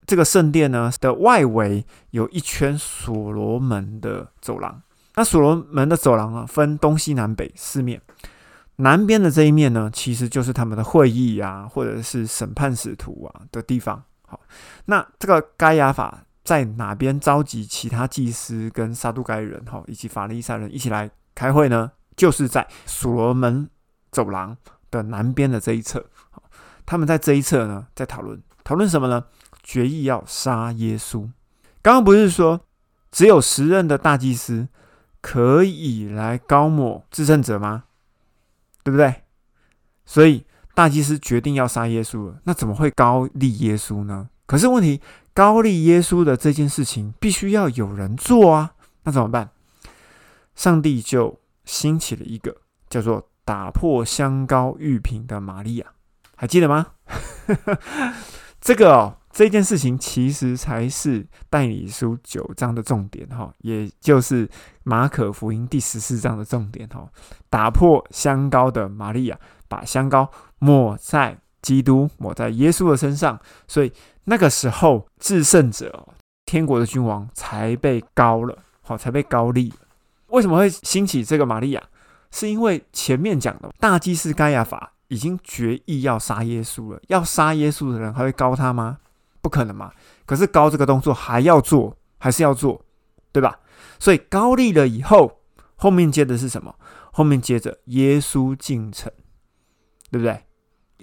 [0.05, 4.81] 这个圣殿呢的外围有一圈所罗门的走廊。
[5.15, 7.99] 那所罗门的走廊啊，分东西南北四面。
[8.81, 14.03] 南边的这一面呢，其实就是他们的会议啊，或者是审判使徒啊的地方。
[14.27, 14.39] 好，
[14.85, 16.25] 那这个该亚法。
[16.43, 21.91] 在哪边召集其他祭司跟撒都该人哈，以及法利赛人一起来开会呢？
[22.17, 23.69] 就是在所罗门
[24.11, 24.57] 走廊
[24.89, 26.03] 的南边的这一侧。
[26.83, 29.23] 他们在这一侧呢，在讨论讨论什么呢？
[29.61, 31.29] 决议要杀耶稣。
[31.83, 32.59] 刚刚不是说
[33.11, 34.67] 只有时任的大祭司
[35.21, 37.83] 可以来高抹制胜者吗？
[38.83, 39.23] 对不对？
[40.05, 42.39] 所以大祭司决定要杀耶稣了。
[42.43, 44.29] 那怎么会高立耶稣呢？
[44.45, 45.01] 可是问题。
[45.33, 49.49] 高利耶稣的这件事情必须要有人做啊，那怎么办？
[50.55, 52.53] 上帝就兴起了一个
[52.89, 55.85] 叫做打破香膏玉瓶的玛利亚，
[56.35, 56.87] 还记得吗？
[58.59, 64.49] 这个哦，这件事情其实才是代理书九章的重点哈，也就是
[64.83, 67.09] 马可福音第十四章的重点哈。
[67.49, 73.91] 打破香膏的玛利亚，把香膏抹在基督，抹在耶稣的身上，所以。
[74.25, 76.07] 那个时候，至圣者，
[76.45, 79.73] 天国的君王才被高了，好，才被高立。
[80.27, 81.83] 为什么会兴起这个玛利亚？
[82.29, 87.01] 是因为前面讲的大祭司盖亚法已经决意要杀耶稣了。
[87.07, 88.99] 要杀耶稣的人还会高他吗？
[89.41, 89.91] 不可能嘛。
[90.25, 92.85] 可是高这个动作还要做，还是要做，
[93.31, 93.59] 对吧？
[93.99, 95.39] 所以高立了以后，
[95.75, 96.75] 后面接的是什么？
[97.11, 99.11] 后面接着耶稣进城，
[100.09, 100.43] 对不对？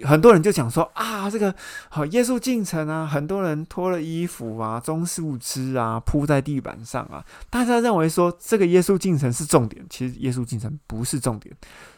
[0.04, 1.52] 很多人就讲说啊，这个
[1.88, 11.52] 好耶稣进城啊，很多人脱了衣服啊，棕树枝啊铺在地板上啊，大家认为说这个耶稣进城是重点，其实耶稣进城不是重点，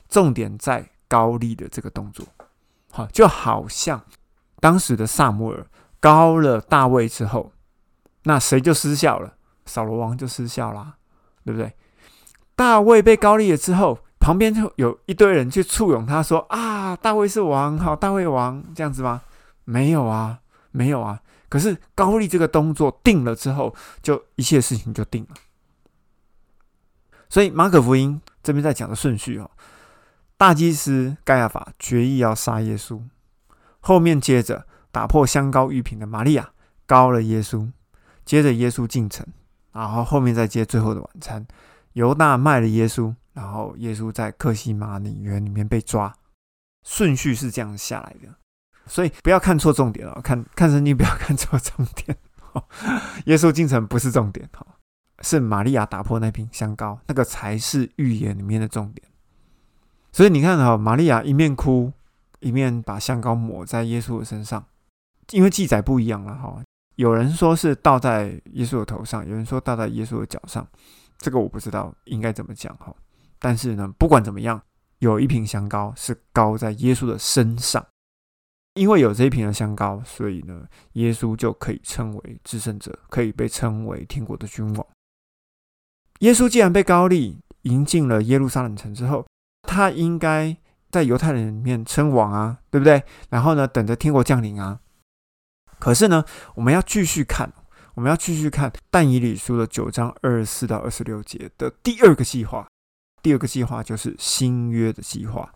[0.08, 2.26] 重点在高利的这个动作，
[2.90, 4.02] 好，就好像
[4.60, 5.66] 当时的萨摩尔
[6.00, 7.52] 高了大卫之后，
[8.24, 9.34] 那谁就失效了？
[9.66, 10.96] 扫罗王就失效啦，
[11.44, 11.74] 对不对？
[12.56, 14.00] 大卫被高利了之后。
[14.20, 19.22] 旁边就有一堆人去簇拥他，说：“啊，大卫是王，好，大卫王这样子吗？
[19.64, 20.40] 没有啊，
[20.72, 21.22] 没有啊。
[21.48, 25.34] 可是高利这个动作定了之后，就一切事情就定了。
[27.30, 29.50] 所以马可福音这边在讲的顺序哦，
[30.36, 33.00] 大祭司盖亚法决意要杀耶稣，
[33.80, 36.50] 后面接着打破香膏玉瓶的玛利亚
[36.86, 37.70] 高了耶稣，
[38.24, 39.26] 接着耶稣进城，
[39.72, 41.46] 然后后面再接最后的晚餐，
[41.92, 46.12] 犹大卖了耶稣。”然后耶稣在克西马尼园里面被抓，
[46.84, 48.28] 顺序是这样下来的，
[48.86, 52.14] 所以不要看错重点哦，看看圣经不要看错重点。
[53.26, 54.66] 耶稣进城不是重点哈，
[55.20, 59.06] 是玛利亚打破那瓶香膏，那个才是预言里面的重点。
[60.10, 61.92] 所以你看哈，玛利亚一面哭，
[62.40, 64.66] 一面把香膏抹在耶稣的身上，
[65.30, 66.62] 因为记载不一样了哈。
[66.96, 70.66] 有人说是倒在耶稣的头上，有人说倒在耶稣的脚上，
[71.18, 72.94] 这个我不知道应该怎么讲哈。
[73.38, 74.60] 但是呢，不管怎么样，
[74.98, 77.86] 有一瓶香膏是膏在耶稣的身上，
[78.74, 84.86] 因为有这一瓶的香膏，所以呢，耶稣就可以称为至圣者，可以被称为天国的君王。
[86.18, 89.24] 耶稣既然被高利迎进了耶路撒冷城之后，
[89.62, 90.54] 他应该
[90.90, 93.02] 在犹太人里面称王啊，对不对？
[93.30, 94.80] 然后呢，等着天国降临啊。
[95.80, 97.50] 可是呢，我们要继续看，
[97.94, 102.68] 我们要继续看但以理书的九章二十四到二十六节的第二个计划。
[103.22, 105.52] 第二个计划就是新约的计划，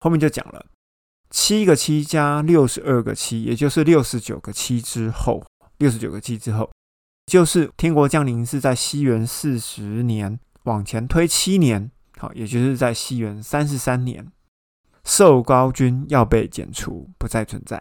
[0.00, 0.66] 后面就讲了
[1.30, 5.44] 七个七加六十二个七，也就是六十九个七之后，
[5.78, 6.68] 六十九个七之后，
[7.26, 14.32] 就是天国降临是在西元四十年往前推七年，好，也就是在西元三十三年，
[15.04, 17.80] 受高君要被剪除，不再存在，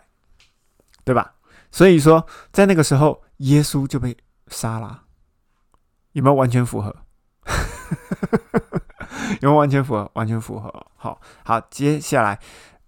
[1.03, 1.34] 对吧？
[1.75, 4.15] 所以说，在那个时候，耶稣就被
[4.47, 5.01] 杀了，
[6.13, 6.95] 有没有完全符合？
[9.41, 10.09] 有没有完全符合？
[10.13, 10.73] 完全符合。
[10.95, 12.39] 好好，接下来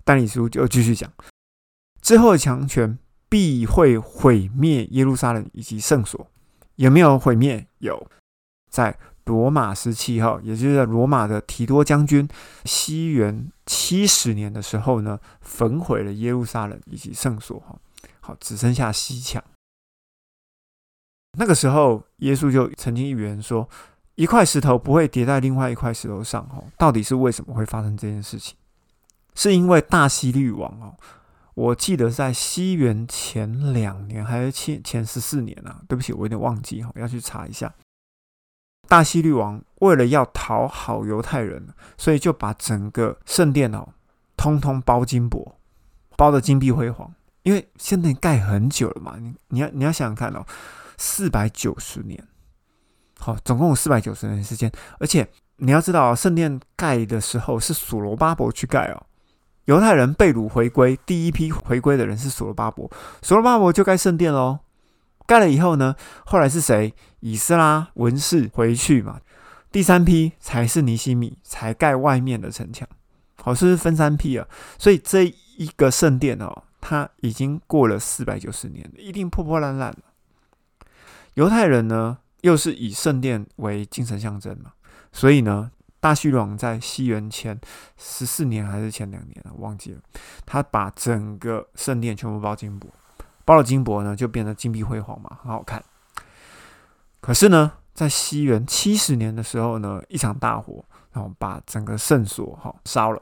[0.05, 1.11] 但以书就继续讲，
[2.01, 2.97] 之后的强权
[3.27, 6.25] 必会毁灭耶路撒冷以及圣所。
[6.75, 7.67] 有没有毁灭？
[7.79, 8.09] 有，
[8.69, 12.25] 在罗马时期哈，也就是在罗马的提多将军
[12.63, 17.77] 西元七十年的时候呢，焚毁了耶路撒冷以及圣所哈。
[18.27, 19.41] 好，只剩下西墙。
[21.37, 23.69] 那个时候，耶稣就曾经预言说，
[24.15, 26.41] 一块石头不会叠在另外一块石头上。
[26.51, 28.57] 哦，到底是为什么会发生这件事情？
[29.33, 30.97] 是因为大希律王哦，
[31.53, 35.81] 我记得在西元前两年还是前前十四年啊？
[35.87, 37.73] 对不起，我有点忘记哈，要去查一下。
[38.89, 43.87] 大希律王为了要讨好犹太人，所以就把整个圣殿哦，
[44.35, 45.55] 通通包金箔，
[46.17, 47.13] 包的金碧辉煌。
[47.47, 50.45] 因为现在盖很久了嘛，你你要你要想想看哦，
[50.97, 52.21] 四百九十年，
[53.17, 59.01] 好，总共有四百九十年时间，而且你要知道，圣殿盖的时候是所罗巴伯去盖哦，
[59.63, 64.59] 犹太人被掳回归，第一批回归的人是所罗巴伯，所罗巴伯就盖圣殿喽，
[65.25, 66.93] 盖了以后呢，后来是谁？
[67.21, 69.21] 以斯拉文士回去嘛，
[69.71, 72.85] 第三批才是尼西米才盖外面的城墙，
[73.41, 74.45] 好，是是分三批啊？
[74.77, 75.23] 所以这
[75.57, 76.63] 一个圣殿哦。
[76.79, 79.95] 他已经过了四百九十年，一定破破烂烂。
[81.33, 84.73] 犹太人呢，又是以圣殿为精神象征嘛，
[85.11, 87.59] 所以呢，大虚王在西元前
[87.97, 89.99] 十四年还是前两年了，忘记了。
[90.45, 92.89] 他把整个圣殿全部包金箔，
[93.45, 95.83] 包了金箔呢，就变得金碧辉煌嘛，很好看。
[97.19, 103.21] 可是呢，在西元七十年的时候呢，一场大火，然后把整个圣所哈烧了，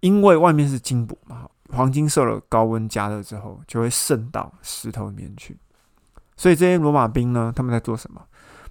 [0.00, 1.48] 因为外面是金箔嘛。
[1.70, 5.58] 黄金受了高温加热之后，就会渗到石头里面去。
[6.36, 8.20] 所以这些罗马兵呢，他们在做什么？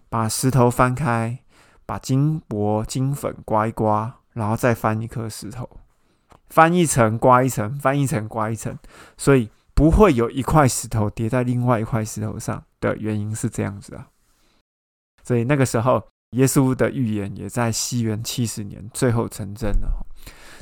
[0.09, 1.39] 把石头翻开，
[1.85, 5.67] 把金箔、金粉刮一刮，然后再翻一颗石头，
[6.49, 8.77] 翻一层刮一层，翻一层刮一层。
[9.17, 14.07] 所以不会有一块石头叠在另外一块石头上的原因是这样子啊。
[15.23, 20.05] 所以那个时候，耶稣的预言也在西元七十年最后成真了。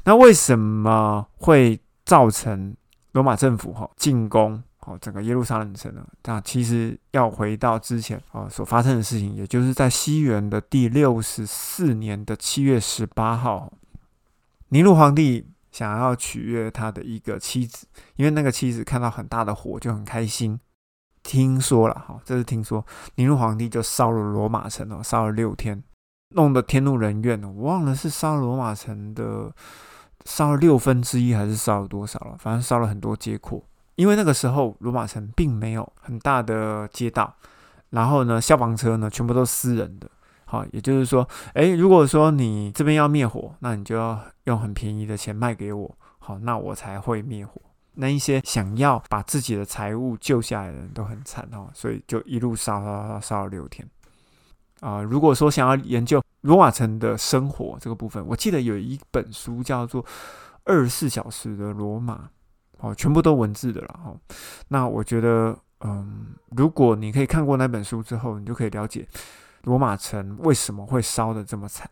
[0.06, 1.82] 那为什么会？
[2.12, 2.76] 造成
[3.14, 6.06] 罗马政府哈进攻哦整个耶路撒冷城呢？
[6.26, 13.72] 那其实要回到之前啊所发生的事情，也就是在西元的第六十四年的七月十八号，
[14.68, 20.60] 尼禄皇帝想要取悦他的一个妻子，因为那个妻子看到很大的火就很开心。
[21.24, 25.82] 听说了哈，这是听说，尼禄皇帝就烧了罗马城哦，烧了六天，
[26.32, 29.56] 弄得天怒人怨我忘了是烧罗马城的。
[30.26, 32.36] 烧了六分之一还是烧了多少了？
[32.38, 33.64] 反正烧了很多街廓，
[33.96, 37.34] 因为那个时候罗马城并没有很大的街道，
[37.90, 40.10] 然后呢，消防车呢全部都私人的。
[40.46, 47.62] 好，也就是说，诶，如果说你这边要灭火，那你就要用很便宜的钱卖给我，好，那我才会灭火。
[47.94, 53.88] 那一些想要把自己的财物救下来的人都很惨哦，所以就一路烧烧烧烧了六天。
[54.82, 60.04] 啊，如果说想要研究罗马城的生活这个部分，我记得有一本书叫做
[60.64, 62.16] 《二十四小时的罗马》，
[62.80, 64.16] 哦，全部都文字的了哈。
[64.70, 69.08] 那我觉得，嗯，如果你可以看过那本书之后，你就可以了解
[69.66, 71.88] 罗马城为什么会烧的这么惨。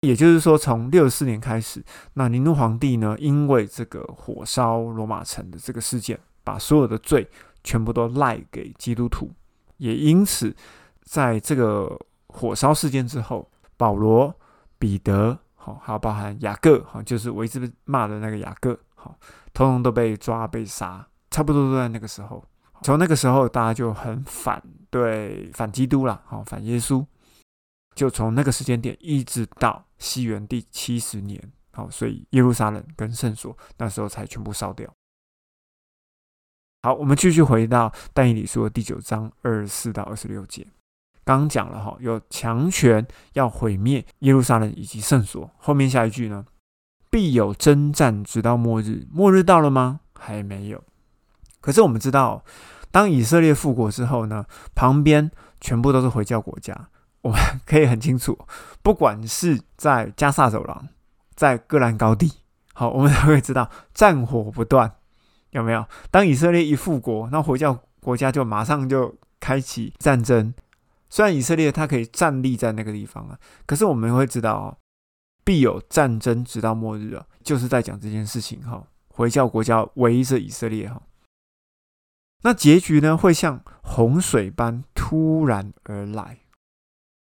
[0.00, 1.84] 也就是说，从六四年开始，
[2.14, 7.28] 那尼禄皇帝呢，因为这个火烧罗马城的这个事件，把所有的罪
[7.62, 9.30] 全部都赖给基督徒，
[9.76, 10.56] 也因此。
[11.02, 11.98] 在这个
[12.28, 14.34] 火烧事件之后，保罗、
[14.78, 19.18] 彼得，好，还有包含雅各，好，就是我一直骂的那个雅各，好，
[19.52, 22.44] 通通都被抓被杀，差不多都在那个时候。
[22.82, 27.04] 从那个时候，大家就很反对反基督了，好反耶稣。
[27.94, 34.88] 就从那个时间点一直到西元第七十年，好，所以耶路撒冷跟圣所那时候才全部烧掉。
[36.82, 40.66] 好，我们继续回到但以理书的第九章二十四到二十六节。
[41.24, 45.50] 刚讲了哈，有强权要毁灭耶路撒冷以及圣所。
[45.58, 46.44] 后面下一句呢？
[47.08, 49.06] 必有征战，直到末日。
[49.12, 50.00] 末日到了吗？
[50.18, 50.82] 还没有。
[51.60, 52.44] 可是我们知道，
[52.90, 54.44] 当以色列复国之后呢，
[54.74, 56.88] 旁边全部都是回教国家。
[57.22, 58.38] 我们可以很清楚，
[58.82, 60.88] 不管是在加萨走廊，
[61.34, 62.32] 在戈兰高地，
[62.72, 64.90] 好，我们都会知道战火不断，
[65.50, 65.84] 有没有？
[66.10, 70.54] 当以色列一复国，那回教国家就马上就开启战争。
[71.10, 74.78] 虽然以色列它可以站立在那个地方啊，可是我们会知道哦，
[75.44, 78.86] 必有战争直到末日啊，就是在讲这件事情哈。
[79.08, 81.02] 回教国家围着以色列哈，
[82.42, 86.38] 那结局呢会像洪水般突然而来。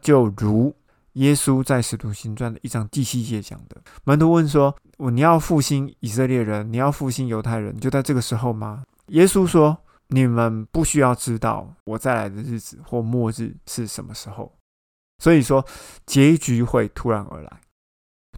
[0.00, 0.76] 就如
[1.14, 9.76] 耶稣在使徒行传的一章第七节讲的，门徒问说：“我你要复兴以色列人，你要复兴犹太人，就在这个时候吗？”耶稣说
[10.12, 14.52] ：“你们不需要知道我再来的日子或末日是什么时候。”
[15.18, 15.64] 所以说，
[16.06, 17.60] 结局会突然而来。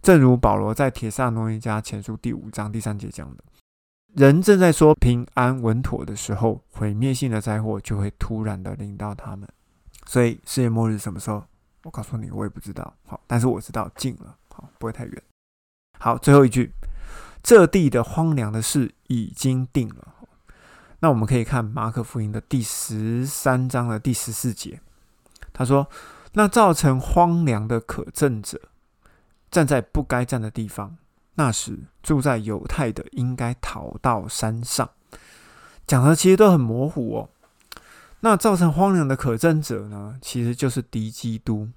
[0.01, 3.43] 正如保罗在铁萨诺尼加前书第五章第三节讲的
[4.13, 9.49] ：“人正在说平安稳妥的时候，毁灭性的灾祸就会突然的临到他们。”
[10.05, 11.43] 所以，世界末日什么时候？
[11.83, 12.93] 我告诉你，我也不知道。
[13.07, 15.23] 好，但是我知道近了，好，不会太远。
[15.99, 16.71] 好，最后一句，
[17.41, 20.14] 这地的荒凉的事已经定了。
[21.05, 24.81] 那我们可以看马可福音的第十三章的第十四节，
[25.53, 25.87] 他说
[26.33, 28.59] ：“那造成荒凉的可憎者，
[29.51, 30.97] 站在不该站的地方，
[31.35, 34.89] 那时住在犹太的应该逃到山上。”
[35.85, 37.29] 讲的其实都很模糊哦。
[38.21, 40.17] 那造成荒凉的可憎者呢？
[40.23, 41.69] 其实就是敌基督。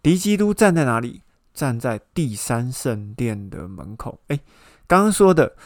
[0.00, 1.22] 敌基督站在哪里？
[1.52, 4.20] 站在第三圣殿的门口。
[4.28, 4.38] 哎，
[4.86, 5.56] 刚刚说的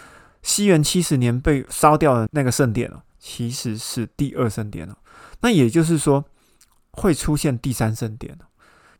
[0.41, 4.97] 西元七十年被烧掉的那个圣殿哦，其实是第二圣殿哦。
[5.43, 6.25] 那也就是说，
[6.91, 8.47] 会出现第三圣殿哦。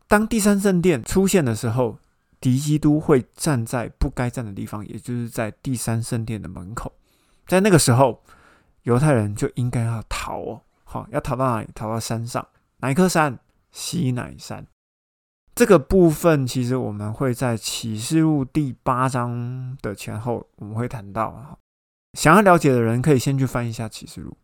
[0.07, 1.97] 当第三圣殿出现的时候，
[2.39, 6.93] 敌基督会站在不该站的地方，也就是在第三圣殿的门口。
[7.47, 8.23] 在那个时候，
[8.83, 10.61] 犹太人就应该要逃哦。
[10.83, 11.67] 好，要逃到哪里？
[11.73, 12.47] 逃到山上，
[12.77, 13.39] 哪一颗山？
[13.71, 14.67] 西乃山。
[15.55, 21.57] 这个部分其实我们会在启示录第八章的前后，我们会谈到啊。
[22.13, 24.35] 想要了解的人可以先去翻一下启示录，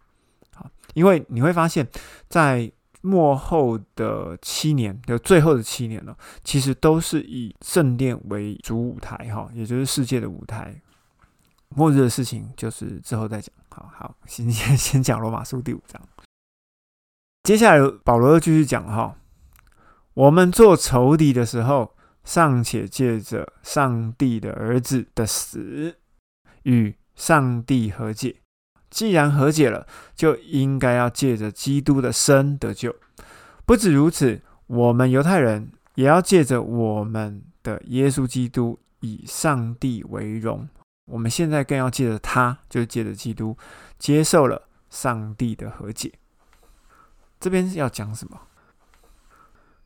[0.54, 1.88] 好，因为你会发现
[2.30, 10.82] 在末后的七年，就最后的七年了，其实都是以圣殿为主舞台，哈，也就是世界的舞台。
[11.70, 13.54] 末日的事情就是之后再讲。
[13.70, 16.02] 好好，先 先先讲罗马书第五章。
[17.44, 19.18] 接下来，保罗又继续讲哈，
[20.14, 26.00] 我们做仇敌的时候，尚且借着上帝的儿子的死
[26.64, 28.38] 与上帝和解。
[28.90, 32.96] 既然和解了，就应该要借着基督的生得救。
[33.66, 40.70] 不止如此，我们犹太人也要借着我们的耶稣基督以上帝为荣。
[41.12, 43.58] 我们现在更要借着他，就是借着基督，
[44.00, 46.14] 接受了上帝的和解。
[47.40, 48.40] 这边要讲什么？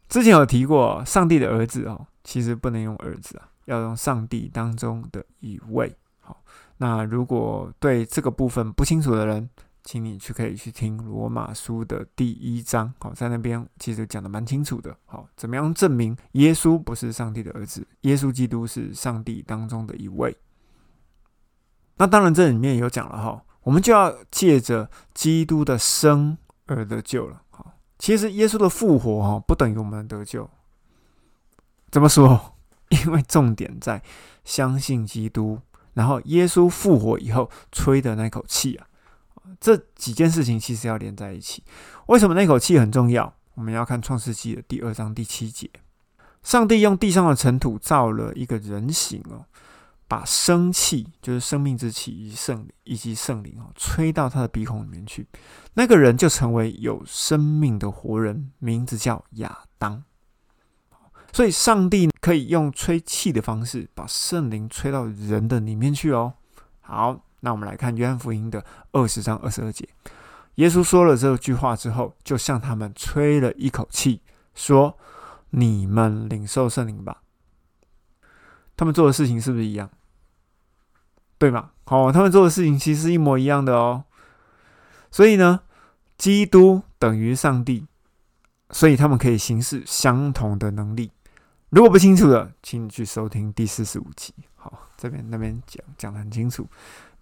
[0.08, 5.96] 之前有提过，上帝的儿子哦，其实不能用儿子啊，要用上帝当中的一位。
[6.82, 9.48] 那如果对这个部分不清楚的人，
[9.84, 12.92] 请你去可以去听罗马书的第一章。
[12.98, 14.98] 好，在那边其实讲的蛮清楚的。
[15.06, 17.88] 好，怎么样证明耶稣不是上帝的儿子？
[18.02, 20.36] 耶稣基督是上帝当中的一位。
[21.98, 26.38] 那当然，这里面有讲了哈，我们就要借着基督的生。
[26.68, 30.50] 而得救了，好，其实耶稣的复活哈不等于我们得救，
[31.92, 32.56] 怎么说？
[32.90, 34.02] 因为重点在
[34.46, 35.60] 相信基督，
[35.94, 38.88] 然后耶稣复活以后吹的那口气啊，
[39.60, 41.64] 这几件事情其实要连在一起。
[42.08, 43.34] 为什么那口气很重要？
[43.56, 45.70] 我们要看创世纪的第二章第七节，
[46.44, 49.46] 上帝用地上的尘土造了一个人形哦。
[50.08, 55.26] 把生气，就是生命之气以及圣以及圣灵哦，吹到他的鼻孔里面去，
[55.76, 60.04] 那个人就成为有生命的活人，名字叫亚当。
[61.34, 66.34] 所以，上帝可以用吹气的方式把圣灵吹到人的里面去哦。
[66.82, 69.88] 好，那我们来看约翰福音的二十章二十二节，
[70.56, 74.22] 耶稣说了这句话之后，就向他们吹了一口气，
[74.54, 74.98] 说
[75.52, 77.22] ：“你们领受圣灵吧。”
[78.76, 79.90] 他们做的事情是不是一样？
[81.38, 81.72] 对吗？
[81.86, 84.04] 好，他们做的事情其实一模一样的哦。
[85.10, 85.62] 所以呢，
[86.18, 87.88] 基督等于上帝，
[88.70, 91.12] 所以他们可以行使相同的能力。
[91.72, 94.34] 如果不清楚的，请你去收听第四十五集。
[94.56, 96.68] 好，这边那边讲讲的很清楚。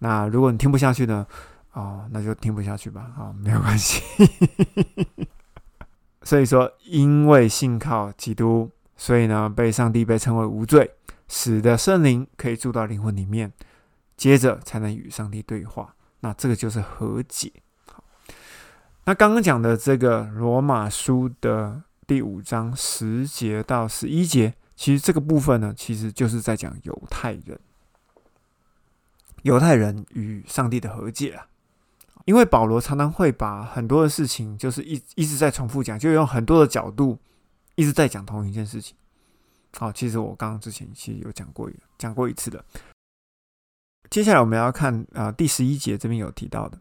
[0.00, 1.24] 那如果你听不下去呢？
[1.72, 3.12] 哦，那就听不下去吧。
[3.16, 4.02] 好，没有关系。
[6.22, 10.90] 所以说，因为信靠基督，所以呢，被上帝被称为无罪，
[11.28, 13.52] 使得圣灵可以住到灵魂里面，
[14.16, 15.94] 接着才能与上帝对话。
[16.22, 17.52] 那这个就是和解。
[17.86, 18.02] 好，
[19.04, 21.80] 那刚刚讲的这个罗马书的
[22.10, 27.56] 第五章十节到十一节，其实这个部分呢，其实就是在讲犹太人，
[29.42, 31.46] 犹太人与上帝的和解啊。
[32.24, 37.16] 因为保罗常常会把很多的事情，就是一一直在重复讲，就用很多的角度
[37.76, 38.96] 一直在讲同一件事情。
[39.78, 42.64] 好，其实我刚刚之前其实有讲过，讲过一次的。
[44.10, 46.76] 接下来我们要看啊，第十一节这边有提到的，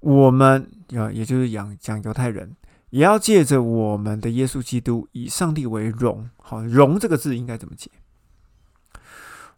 [0.00, 2.56] 我们啊，也就是讲讲犹太人，
[2.90, 6.30] 也要借着我们的耶稣基督，以上帝为荣。
[6.36, 7.90] 好，荣这个字应该怎么解？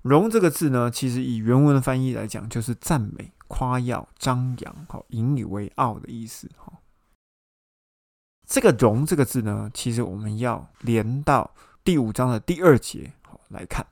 [0.02, 3.32] 荣这个字呢，其实以原文的翻译来讲，就是赞美。
[3.46, 6.72] 夸耀、张扬，好，引以为傲的意思，哈。
[8.46, 11.54] 这个“荣”这个字呢，其实我们要连到
[11.84, 13.86] 第五章的第二节，好来看。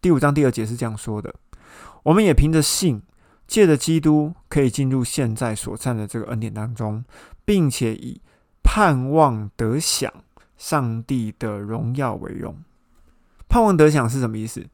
[0.00, 1.34] 第五章第二节是这样说的：
[2.04, 3.02] 我们也凭着信，
[3.46, 7.04] 借着基督，可以进入现在所占的这个恩典当中，
[7.44, 8.22] 并且以
[8.66, 10.12] 盼望得享
[10.58, 12.58] 上帝的荣耀为荣。
[13.48, 14.66] 盼望得享是什么意思？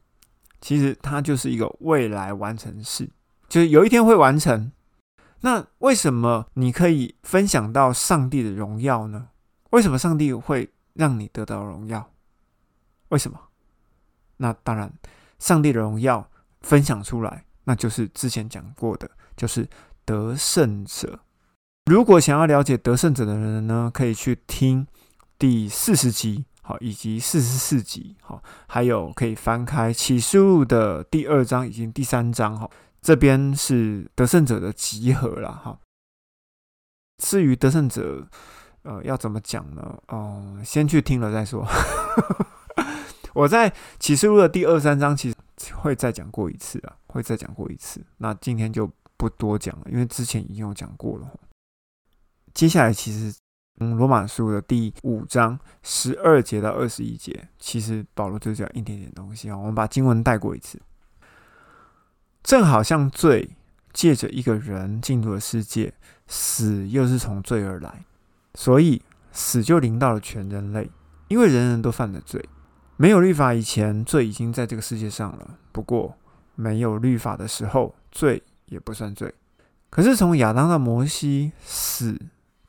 [0.59, 3.07] 其实它就是一个未来完成式。
[3.47, 4.71] 就是有一天会完成，
[5.41, 9.29] 那为什么你可以分享到上帝的荣耀呢？
[9.69, 12.11] 为什么上帝会让你得到荣耀？
[13.09, 13.39] 为什么？
[14.37, 14.91] 那当然，
[15.37, 16.27] 上帝的荣耀
[16.61, 19.69] 分享出来，那就是之前讲过的，就是
[20.03, 21.19] 得胜者。
[21.85, 24.87] 如果想要了解得胜者的人呢，可以去听
[25.37, 32.69] 第四十集，好，以及四十四集，好，还有可以翻开启示录的第二章以及第三章，哈。
[33.01, 35.77] 这边是得胜者的集合了哈。
[37.21, 38.25] 至于得胜者，
[38.83, 39.99] 呃，要怎么讲呢？
[40.07, 41.67] 哦，先去听了再说。
[43.35, 45.35] 我在启示录的第二三章，其实
[45.75, 48.01] 会再讲过一次啊，会再讲过一次。
[48.19, 51.27] 那今天就不多讲了，因为之前已经有讲过了。
[52.53, 53.35] 接下来，其实
[53.79, 59.57] 嗯，罗马书的第五章十二节到二十一节，其实保罗就讲一点点东西啊。
[59.57, 60.79] 我们把经文带过一次。
[62.43, 63.49] 正好像罪
[63.91, 65.93] 借着一个人进入了世界，
[66.27, 68.05] 死又是从罪而来，
[68.53, 69.01] 所以
[69.31, 70.91] 死就临到了全人类，
[71.29, 72.43] 因为人人都犯了罪。
[72.97, 75.57] 没有律法以前，罪已经在这个世界上了。
[75.71, 76.15] 不过
[76.53, 79.33] 没有律法的时候，罪也不算罪。
[79.89, 82.19] 可是从亚当到摩西，死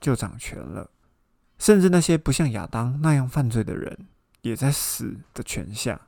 [0.05, 0.91] 就掌权了，
[1.59, 4.07] 甚至那些不像亚当那样犯罪的人，
[4.43, 5.99] 也在死的权下。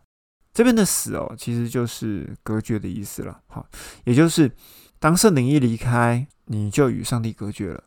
[0.52, 3.66] 这边的死哦，其实就是隔绝的意思了，好，
[4.04, 4.52] 也就是
[4.98, 7.84] 当圣灵一离开，你就与上帝隔绝了。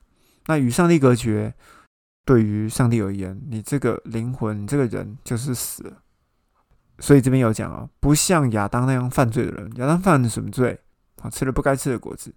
[0.47, 1.53] 那与上帝隔绝，
[2.25, 6.01] 对于上帝而言，你这个灵魂，这个人就是死了。
[6.97, 10.79] 所以这边有讲啊，不像亚当那样犯罪的人，亚当犯了什么罪？
[11.21, 12.33] 啊，吃了不该吃的果子，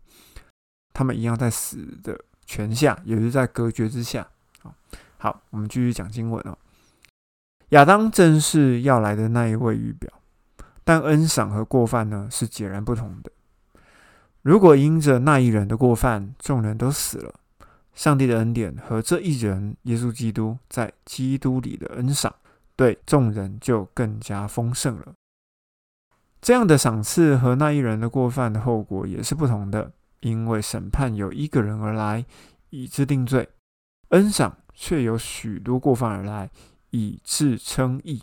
[0.92, 4.26] 他们一样在死的权下，也是在隔绝之下。
[4.60, 4.74] 好，
[5.18, 6.56] 好，我们继续讲经文哦。
[7.70, 10.10] 亚当正是要来的那一位预表。
[10.84, 13.30] 但恩赏和过犯呢是截然不同的。
[14.42, 17.32] 如果因着那一人的过犯，众人都死了，
[17.94, 22.34] 上帝的恩典和这一人耶稣基督在基督里的恩赏，
[22.74, 25.12] 对众人就更加丰盛了。
[26.40, 29.92] 这样的赏赐和那一人的过犯的后果也是不同的，
[30.22, 32.24] 因为审判有一个人而来，
[32.70, 33.44] 以致定罪；
[34.08, 36.50] 恩赏却有许多过犯而来，
[36.90, 38.22] 以致称义。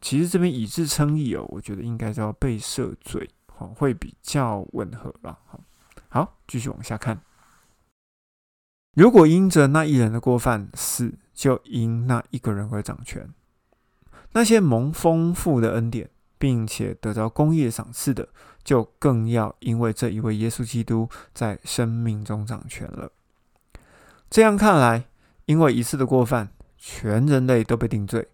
[0.00, 5.38] 其实这边以致称义哦，我觉得应该叫被赦罪，好会比较吻合了。
[5.46, 5.60] 好，
[6.08, 7.20] 好，继续往下看。
[8.94, 13.28] 如果因着那一人的过犯死，就因那一个人而掌权。
[14.32, 18.28] 那些蒙丰富的恩典，并且得着公义的赏赐的，
[18.64, 23.10] 就更要因为这一位耶稣基督在生命中掌权了。
[24.28, 25.04] 这样看来，
[25.46, 28.28] 因为一次的过犯，全人类都被定罪，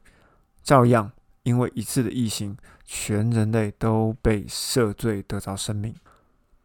[0.62, 1.12] 照样。
[1.42, 5.94] 因为一次的异行，全人类都被赦罪，得着生命。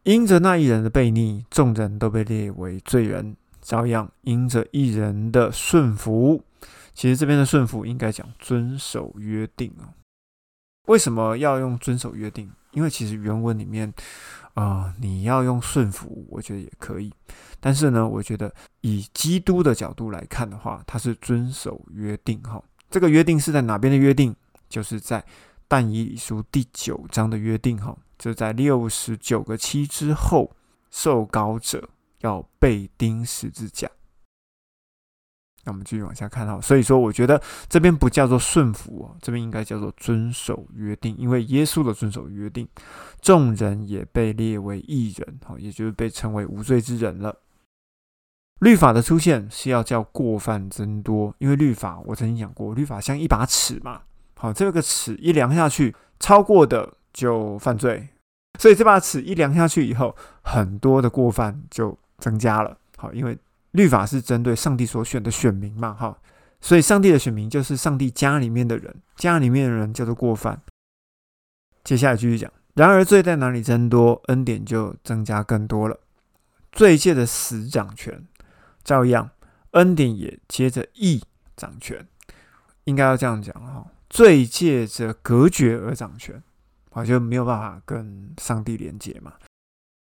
[0.02, 3.36] 因着那一人的悖逆，众人都被列为罪人。
[3.60, 6.42] 照样因着一人的顺服，
[6.92, 9.94] 其实这边的顺服应该讲遵守约定啊。
[10.88, 12.50] 为什么要用遵守约定？
[12.72, 13.92] 因为其实原文里面
[14.54, 17.12] 啊，你要用顺服，我觉得也可以。
[17.60, 22.62] 但是呢，我觉得以基督的角度来看的话，他是遵守约定哈。
[22.90, 24.34] 这个约定是在哪边的约定？
[24.68, 25.24] 就是在
[25.68, 30.50] 但以理书第九章的约定哈，就在六十九个七之后，
[30.90, 31.88] 受膏者
[32.20, 33.90] 要被钉十字架。
[35.64, 42.66] 那我们继续往下看哈，所以说我觉得这边不叫做顺服哦，这边应该叫做遵守约定，因为耶稣的遵守约定，
[43.20, 47.36] 众人也被列为义人，哈，也就是被称为无罪之人了。
[48.58, 54.02] 律法的出现是要叫过犯增多，因为律法我曾经讲过，律法像一把尺嘛，
[54.36, 58.08] 好，这个尺一量下去，超过的就犯罪，
[58.58, 63.38] 所以这把尺一量下去以后，很多的过犯就增加了，好，因为。
[63.72, 65.92] 律法是针对上帝所选的选民嘛？
[65.92, 66.18] 哈，
[66.60, 70.62] 所以上帝的选民就是上帝家里面的人，家里面的人叫做过犯。
[71.84, 75.98] 接下来继续讲，然而罪在哪里增多，恩典就增加更多了。
[76.70, 78.26] 罪借着死掌权，
[78.84, 79.30] 照样
[79.72, 81.22] 恩典也接着义
[81.56, 82.06] 掌权。
[82.84, 86.42] 应该要这样讲哈，罪借着隔绝而掌权，
[86.90, 89.32] 啊，就没有办法跟上帝连接嘛。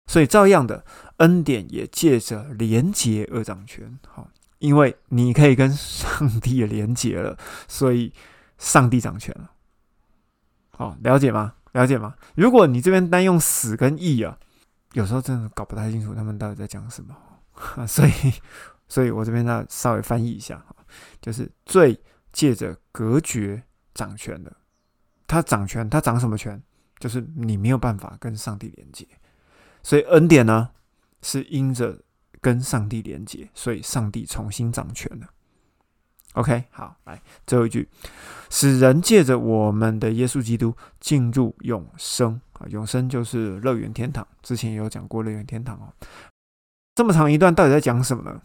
[0.06, 0.84] 所以，照样的
[1.16, 3.98] 恩典也借着连结而掌权。
[4.06, 7.36] 好，因为你可以跟上帝连结了，
[7.66, 8.12] 所以
[8.58, 9.50] 上帝掌权了。
[10.70, 11.54] 好，了解吗？
[11.72, 12.14] 了解吗？
[12.34, 14.38] 如果你这边单用死跟义啊，
[14.92, 17.16] 有时候真的搞不太清楚他们到底在讲什么。
[17.86, 18.12] 所以，
[18.88, 20.64] 所以我这边呢稍微翻译一下，
[21.20, 21.98] 就是罪
[22.32, 23.62] 借着隔绝
[23.94, 24.54] 掌权的，
[25.26, 26.62] 他掌权，他掌什么权？
[26.98, 29.06] 就是你没有办法跟上帝连接。
[29.84, 30.70] 所以恩典呢，
[31.22, 32.02] 是因着
[32.40, 35.28] 跟上帝连接，所以上帝重新掌权了。
[36.32, 37.88] OK，好，来最后一句，
[38.50, 44.26] 使人借着我们的耶稣基督进入永生啊，永生就是乐园天堂。
[44.42, 45.92] 之前也有讲过乐园天堂哦。
[46.96, 48.42] 这么长一段到底在讲什么呢？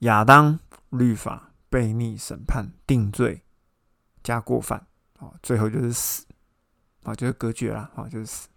[0.00, 0.58] 亚当
[0.90, 3.42] 律法悖逆审判定罪
[4.22, 4.86] 加过犯
[5.18, 6.26] 啊，最后就是死
[7.04, 8.48] 啊，就是隔绝了啊，就是死。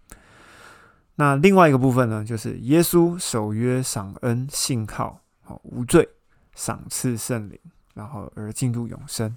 [1.18, 6.06] 那另外一个部分呢，就是耶稣守约、赏恩、信靠，好无罪，
[6.54, 7.58] 赏赐圣灵，
[7.94, 9.34] 然后而进入永生，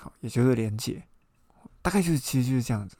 [0.00, 1.02] 好，也就是连结，
[1.82, 2.96] 大概就是其实就是这样子。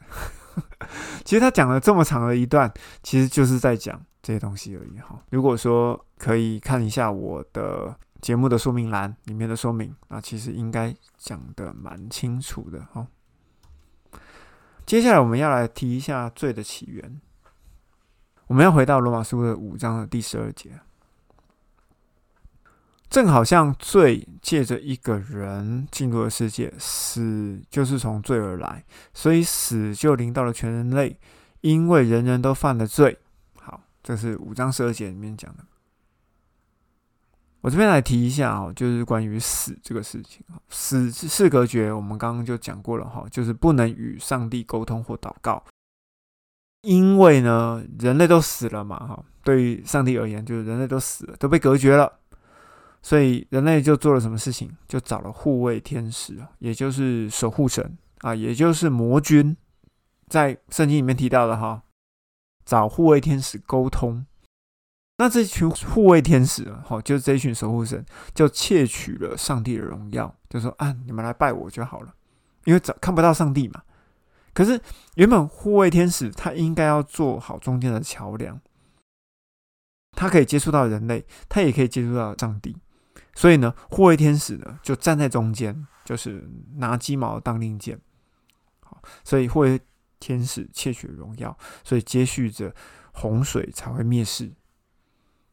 [1.24, 2.70] 其实他讲了这么长的一段，
[3.02, 4.98] 其实就是在讲这些东西而已。
[4.98, 12.86] 哈，如果说可以看一下我的节目的说明栏里面的说明，那其实应该讲的蛮清楚的。
[12.92, 13.06] 哈，
[14.84, 17.18] 接下来我们要来提一下罪的起源。
[18.53, 20.78] 我们要回到罗马书的五章的第十二节，
[23.09, 28.84] 正好像罪借着一个人进入了世界，死就是从罪而来，
[29.14, 31.18] 所以死就临到了全人类，
[31.62, 33.18] 因为人人都犯了罪。
[33.59, 35.64] 好，这是五章十二节里面讲的。
[37.62, 45.64] 我这边来提一下啊，就是关于死这个事情死是隔绝，我们刚刚就讲过了哈，就是不能与上帝沟通或祷告。
[46.83, 52.12] 因为呢，人类都死了嘛，哈，对于上帝而言，就是人类都死了，都被隔绝了，
[53.01, 54.68] 所以人类就做了什么事情？
[54.89, 59.57] 就找了护卫天使也就是守护神啊，也就是魔君，
[60.26, 61.83] 在圣经里面提到的哈，
[62.64, 64.26] 找护卫天使沟通。
[65.18, 68.05] 那这群护卫天使，哈，就是这群守护神，
[68.35, 72.12] 就窃取了上帝的荣耀，就说啊，你们来拜我就好了，
[72.64, 73.83] 因为找看不到上帝嘛。
[74.55, 74.80] 可是，
[75.14, 78.61] 原本护卫天使他应该要做好中间的桥梁，
[80.12, 82.76] 他可以接触到人类，他也可以接触到上帝。
[83.34, 86.46] 所以呢，护卫天使呢就站在中间，就是
[86.76, 87.98] 拿鸡毛当令箭。
[89.24, 89.80] 所以护卫
[90.20, 92.74] 天使窃取荣耀，所以接续着
[93.12, 94.53] 洪水才会灭世。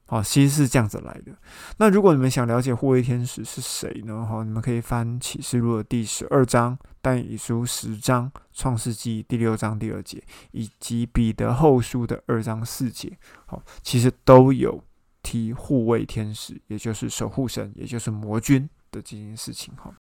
[0.10, 1.32] 哦，其实是这样子来的。
[1.78, 4.26] 那如果你们想了解护卫天使是谁呢？
[4.26, 13.18] 哈，你们可以翻启示录的第十二章、但以书十章、创世纪第六章第二节，以及彼得后书的二章四节。
[13.46, 14.84] 好，其实都有
[15.22, 19.72] 提护卫天使，也就是守护神，也就是魔君的这件事情。
[19.76, 19.94] 哈，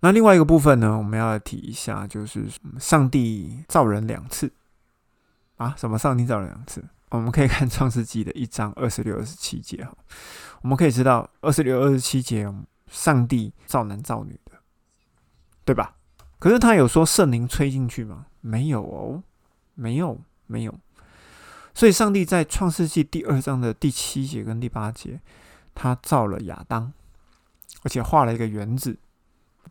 [0.00, 2.44] 那另外一个部分呢，我们要提一下，就是
[2.78, 4.52] 上帝造人两次
[5.56, 5.74] 啊？
[5.78, 5.98] 什么？
[5.98, 6.84] 上帝造人两次？
[7.10, 9.92] 我们可以看创世纪的一章二十六、二十七节哈，
[10.62, 12.50] 我们可以知道二十六、二十七节，
[12.86, 14.52] 上帝造男造女的，
[15.64, 15.96] 对吧？
[16.38, 18.26] 可是他有说圣灵吹进去吗？
[18.40, 19.22] 没有哦，
[19.74, 20.78] 没有，没有。
[21.74, 25.20] 所以上帝在创世纪第二章的第七节跟第八节，
[25.74, 26.92] 他造了亚当，
[27.82, 28.96] 而且画了一个园子，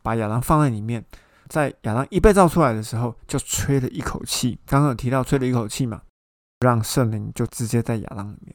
[0.02, 1.04] 把亚当放在里面，
[1.48, 4.58] 在亚当一被造出来的时候，就吹了一口气。
[4.66, 6.02] 刚刚有提到吹了一口气嘛，
[6.60, 8.54] 让圣灵就直接在亚当里面。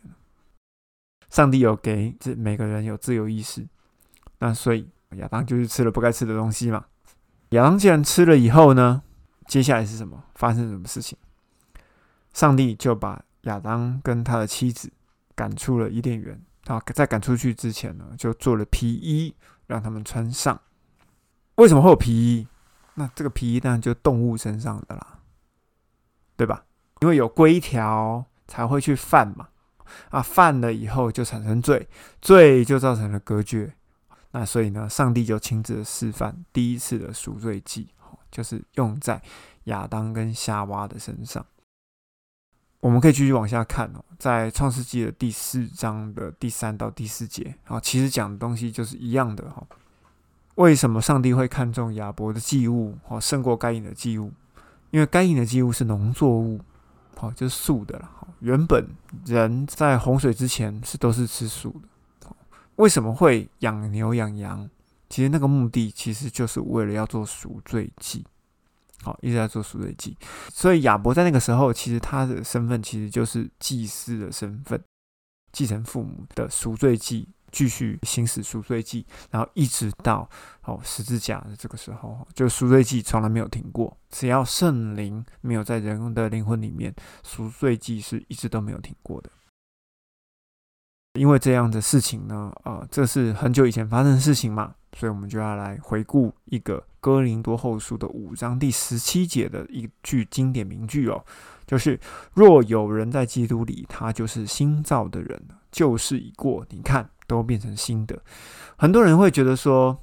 [1.29, 3.67] 上帝有给这每个人有自由意识，
[4.39, 4.87] 那所以
[5.17, 6.85] 亚当就是吃了不该吃的东西嘛。
[7.49, 9.01] 亚当既然吃了以后呢，
[9.47, 10.23] 接下来是什么？
[10.35, 11.17] 发生什么事情？
[12.31, 14.91] 上帝就把亚当跟他的妻子
[15.35, 16.41] 赶出了伊甸园。
[16.67, 19.35] 啊，在赶出去之前呢，就做了皮衣
[19.67, 20.59] 让他们穿上。
[21.55, 22.47] 为什么会有皮衣？
[22.95, 25.19] 那这个皮衣当然就动物身上的啦，
[26.35, 26.65] 对吧？
[27.05, 29.49] 因为有规条才会去犯嘛。
[30.09, 31.87] 啊，犯了以后就产生罪，
[32.19, 33.71] 罪就造成了隔绝。
[34.31, 37.89] 那所以呢，上帝就亲自的示范第一次的赎罪祭，
[38.31, 39.21] 就是用在
[39.65, 41.45] 亚当跟夏娃的身上。
[42.79, 49.63] 我们可以继续往下看哦，在创世纪的第四章的第三到第四节，啊，其实讲的东西就是一样的哈。
[50.55, 54.33] 为什么上帝会看重亚伯的祭物，哦，胜过该隐的祭物？
[54.89, 56.59] 因为该隐的祭物是农作物，
[57.18, 58.09] 好，就是素的了。
[58.39, 58.86] 原本
[59.26, 61.70] 人在洪水之前是都是吃素
[62.20, 62.30] 的。
[62.76, 64.70] 为什么会养牛养羊？
[65.09, 68.26] 其实那个目的其实就是为了要做赎罪祭。
[69.01, 70.18] 好，一直在做赎罪祭，
[70.51, 74.82] 所以亚伯在那个时候，其实他的身份其实就是祭司的身份，
[75.51, 80.29] 继承父母的赎罪祭，继续行使赎罪祭，然后一直到
[80.63, 86.93] 哦十字架的这个时候，就赎罪祭从来没有停过，只要圣灵没有在人的灵魂里面，
[87.23, 89.29] 赎罪祭是一直都没有停过的。
[91.13, 101.23] 因为这样的事情呢，呃，这是很久以前发生的事情嘛，所以我们就要来回顾一个哥林多后书的五章第十七节的一句经典名句哦，
[101.65, 101.97] 就是
[102.33, 105.41] 若有人在基督里，他就是新造的人，
[105.71, 108.19] 旧事已过，你看都变成新的。
[108.78, 109.97] 很多人会觉得说。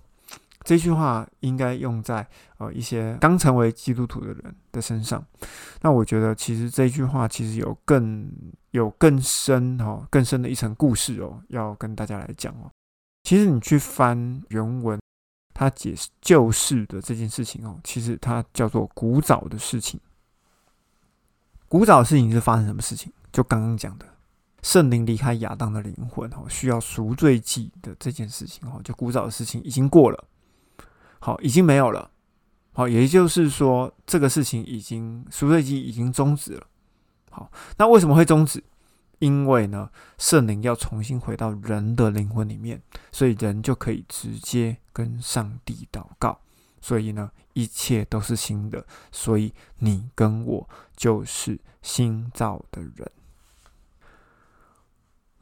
[0.65, 2.25] 这句话应该用在
[2.59, 5.21] 呃一些刚成为基督徒的人的身上。
[5.81, 8.31] 那我觉得其实这句话其实有更
[8.71, 12.71] 有更深哦更深的一层故事哦，要跟大家来讲哦。
[13.25, 15.01] 其实你去翻原文，
[15.53, 19.99] 它解释旧事的这件事情哦，其实它叫做古早的事情。
[21.67, 23.13] 古早的事情是发生什么事情？
[23.33, 24.07] 就刚刚讲的
[24.63, 30.25] 圣灵离开亚当的灵魂哦，需要赎罪祭的这件事情哦，就古早的事情已经过了。
[31.19, 32.11] 好，已经没有了。
[32.73, 36.67] 好，也就是说，这个事情已经赎罪记已经终止了。
[37.31, 38.63] 好，那为什么会终止？
[39.19, 42.83] 因为呢，圣灵要重新回到人的灵魂里面，
[43.13, 46.41] 所以人就可以直接跟上帝祷告。
[46.81, 48.85] 所以呢，一切都是新的。
[49.13, 53.11] 所以你跟我就是新造的人。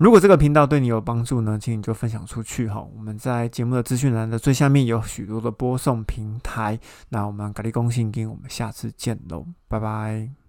[0.00, 2.80] 如果这个频道对你有帮助呢，请你就分享出去哈。
[2.96, 6.80] 我们在节目的资讯栏的最下面有许多的播送平台。
[7.10, 10.39] 那我们咖喱公信金，我们下次见喽，拜拜。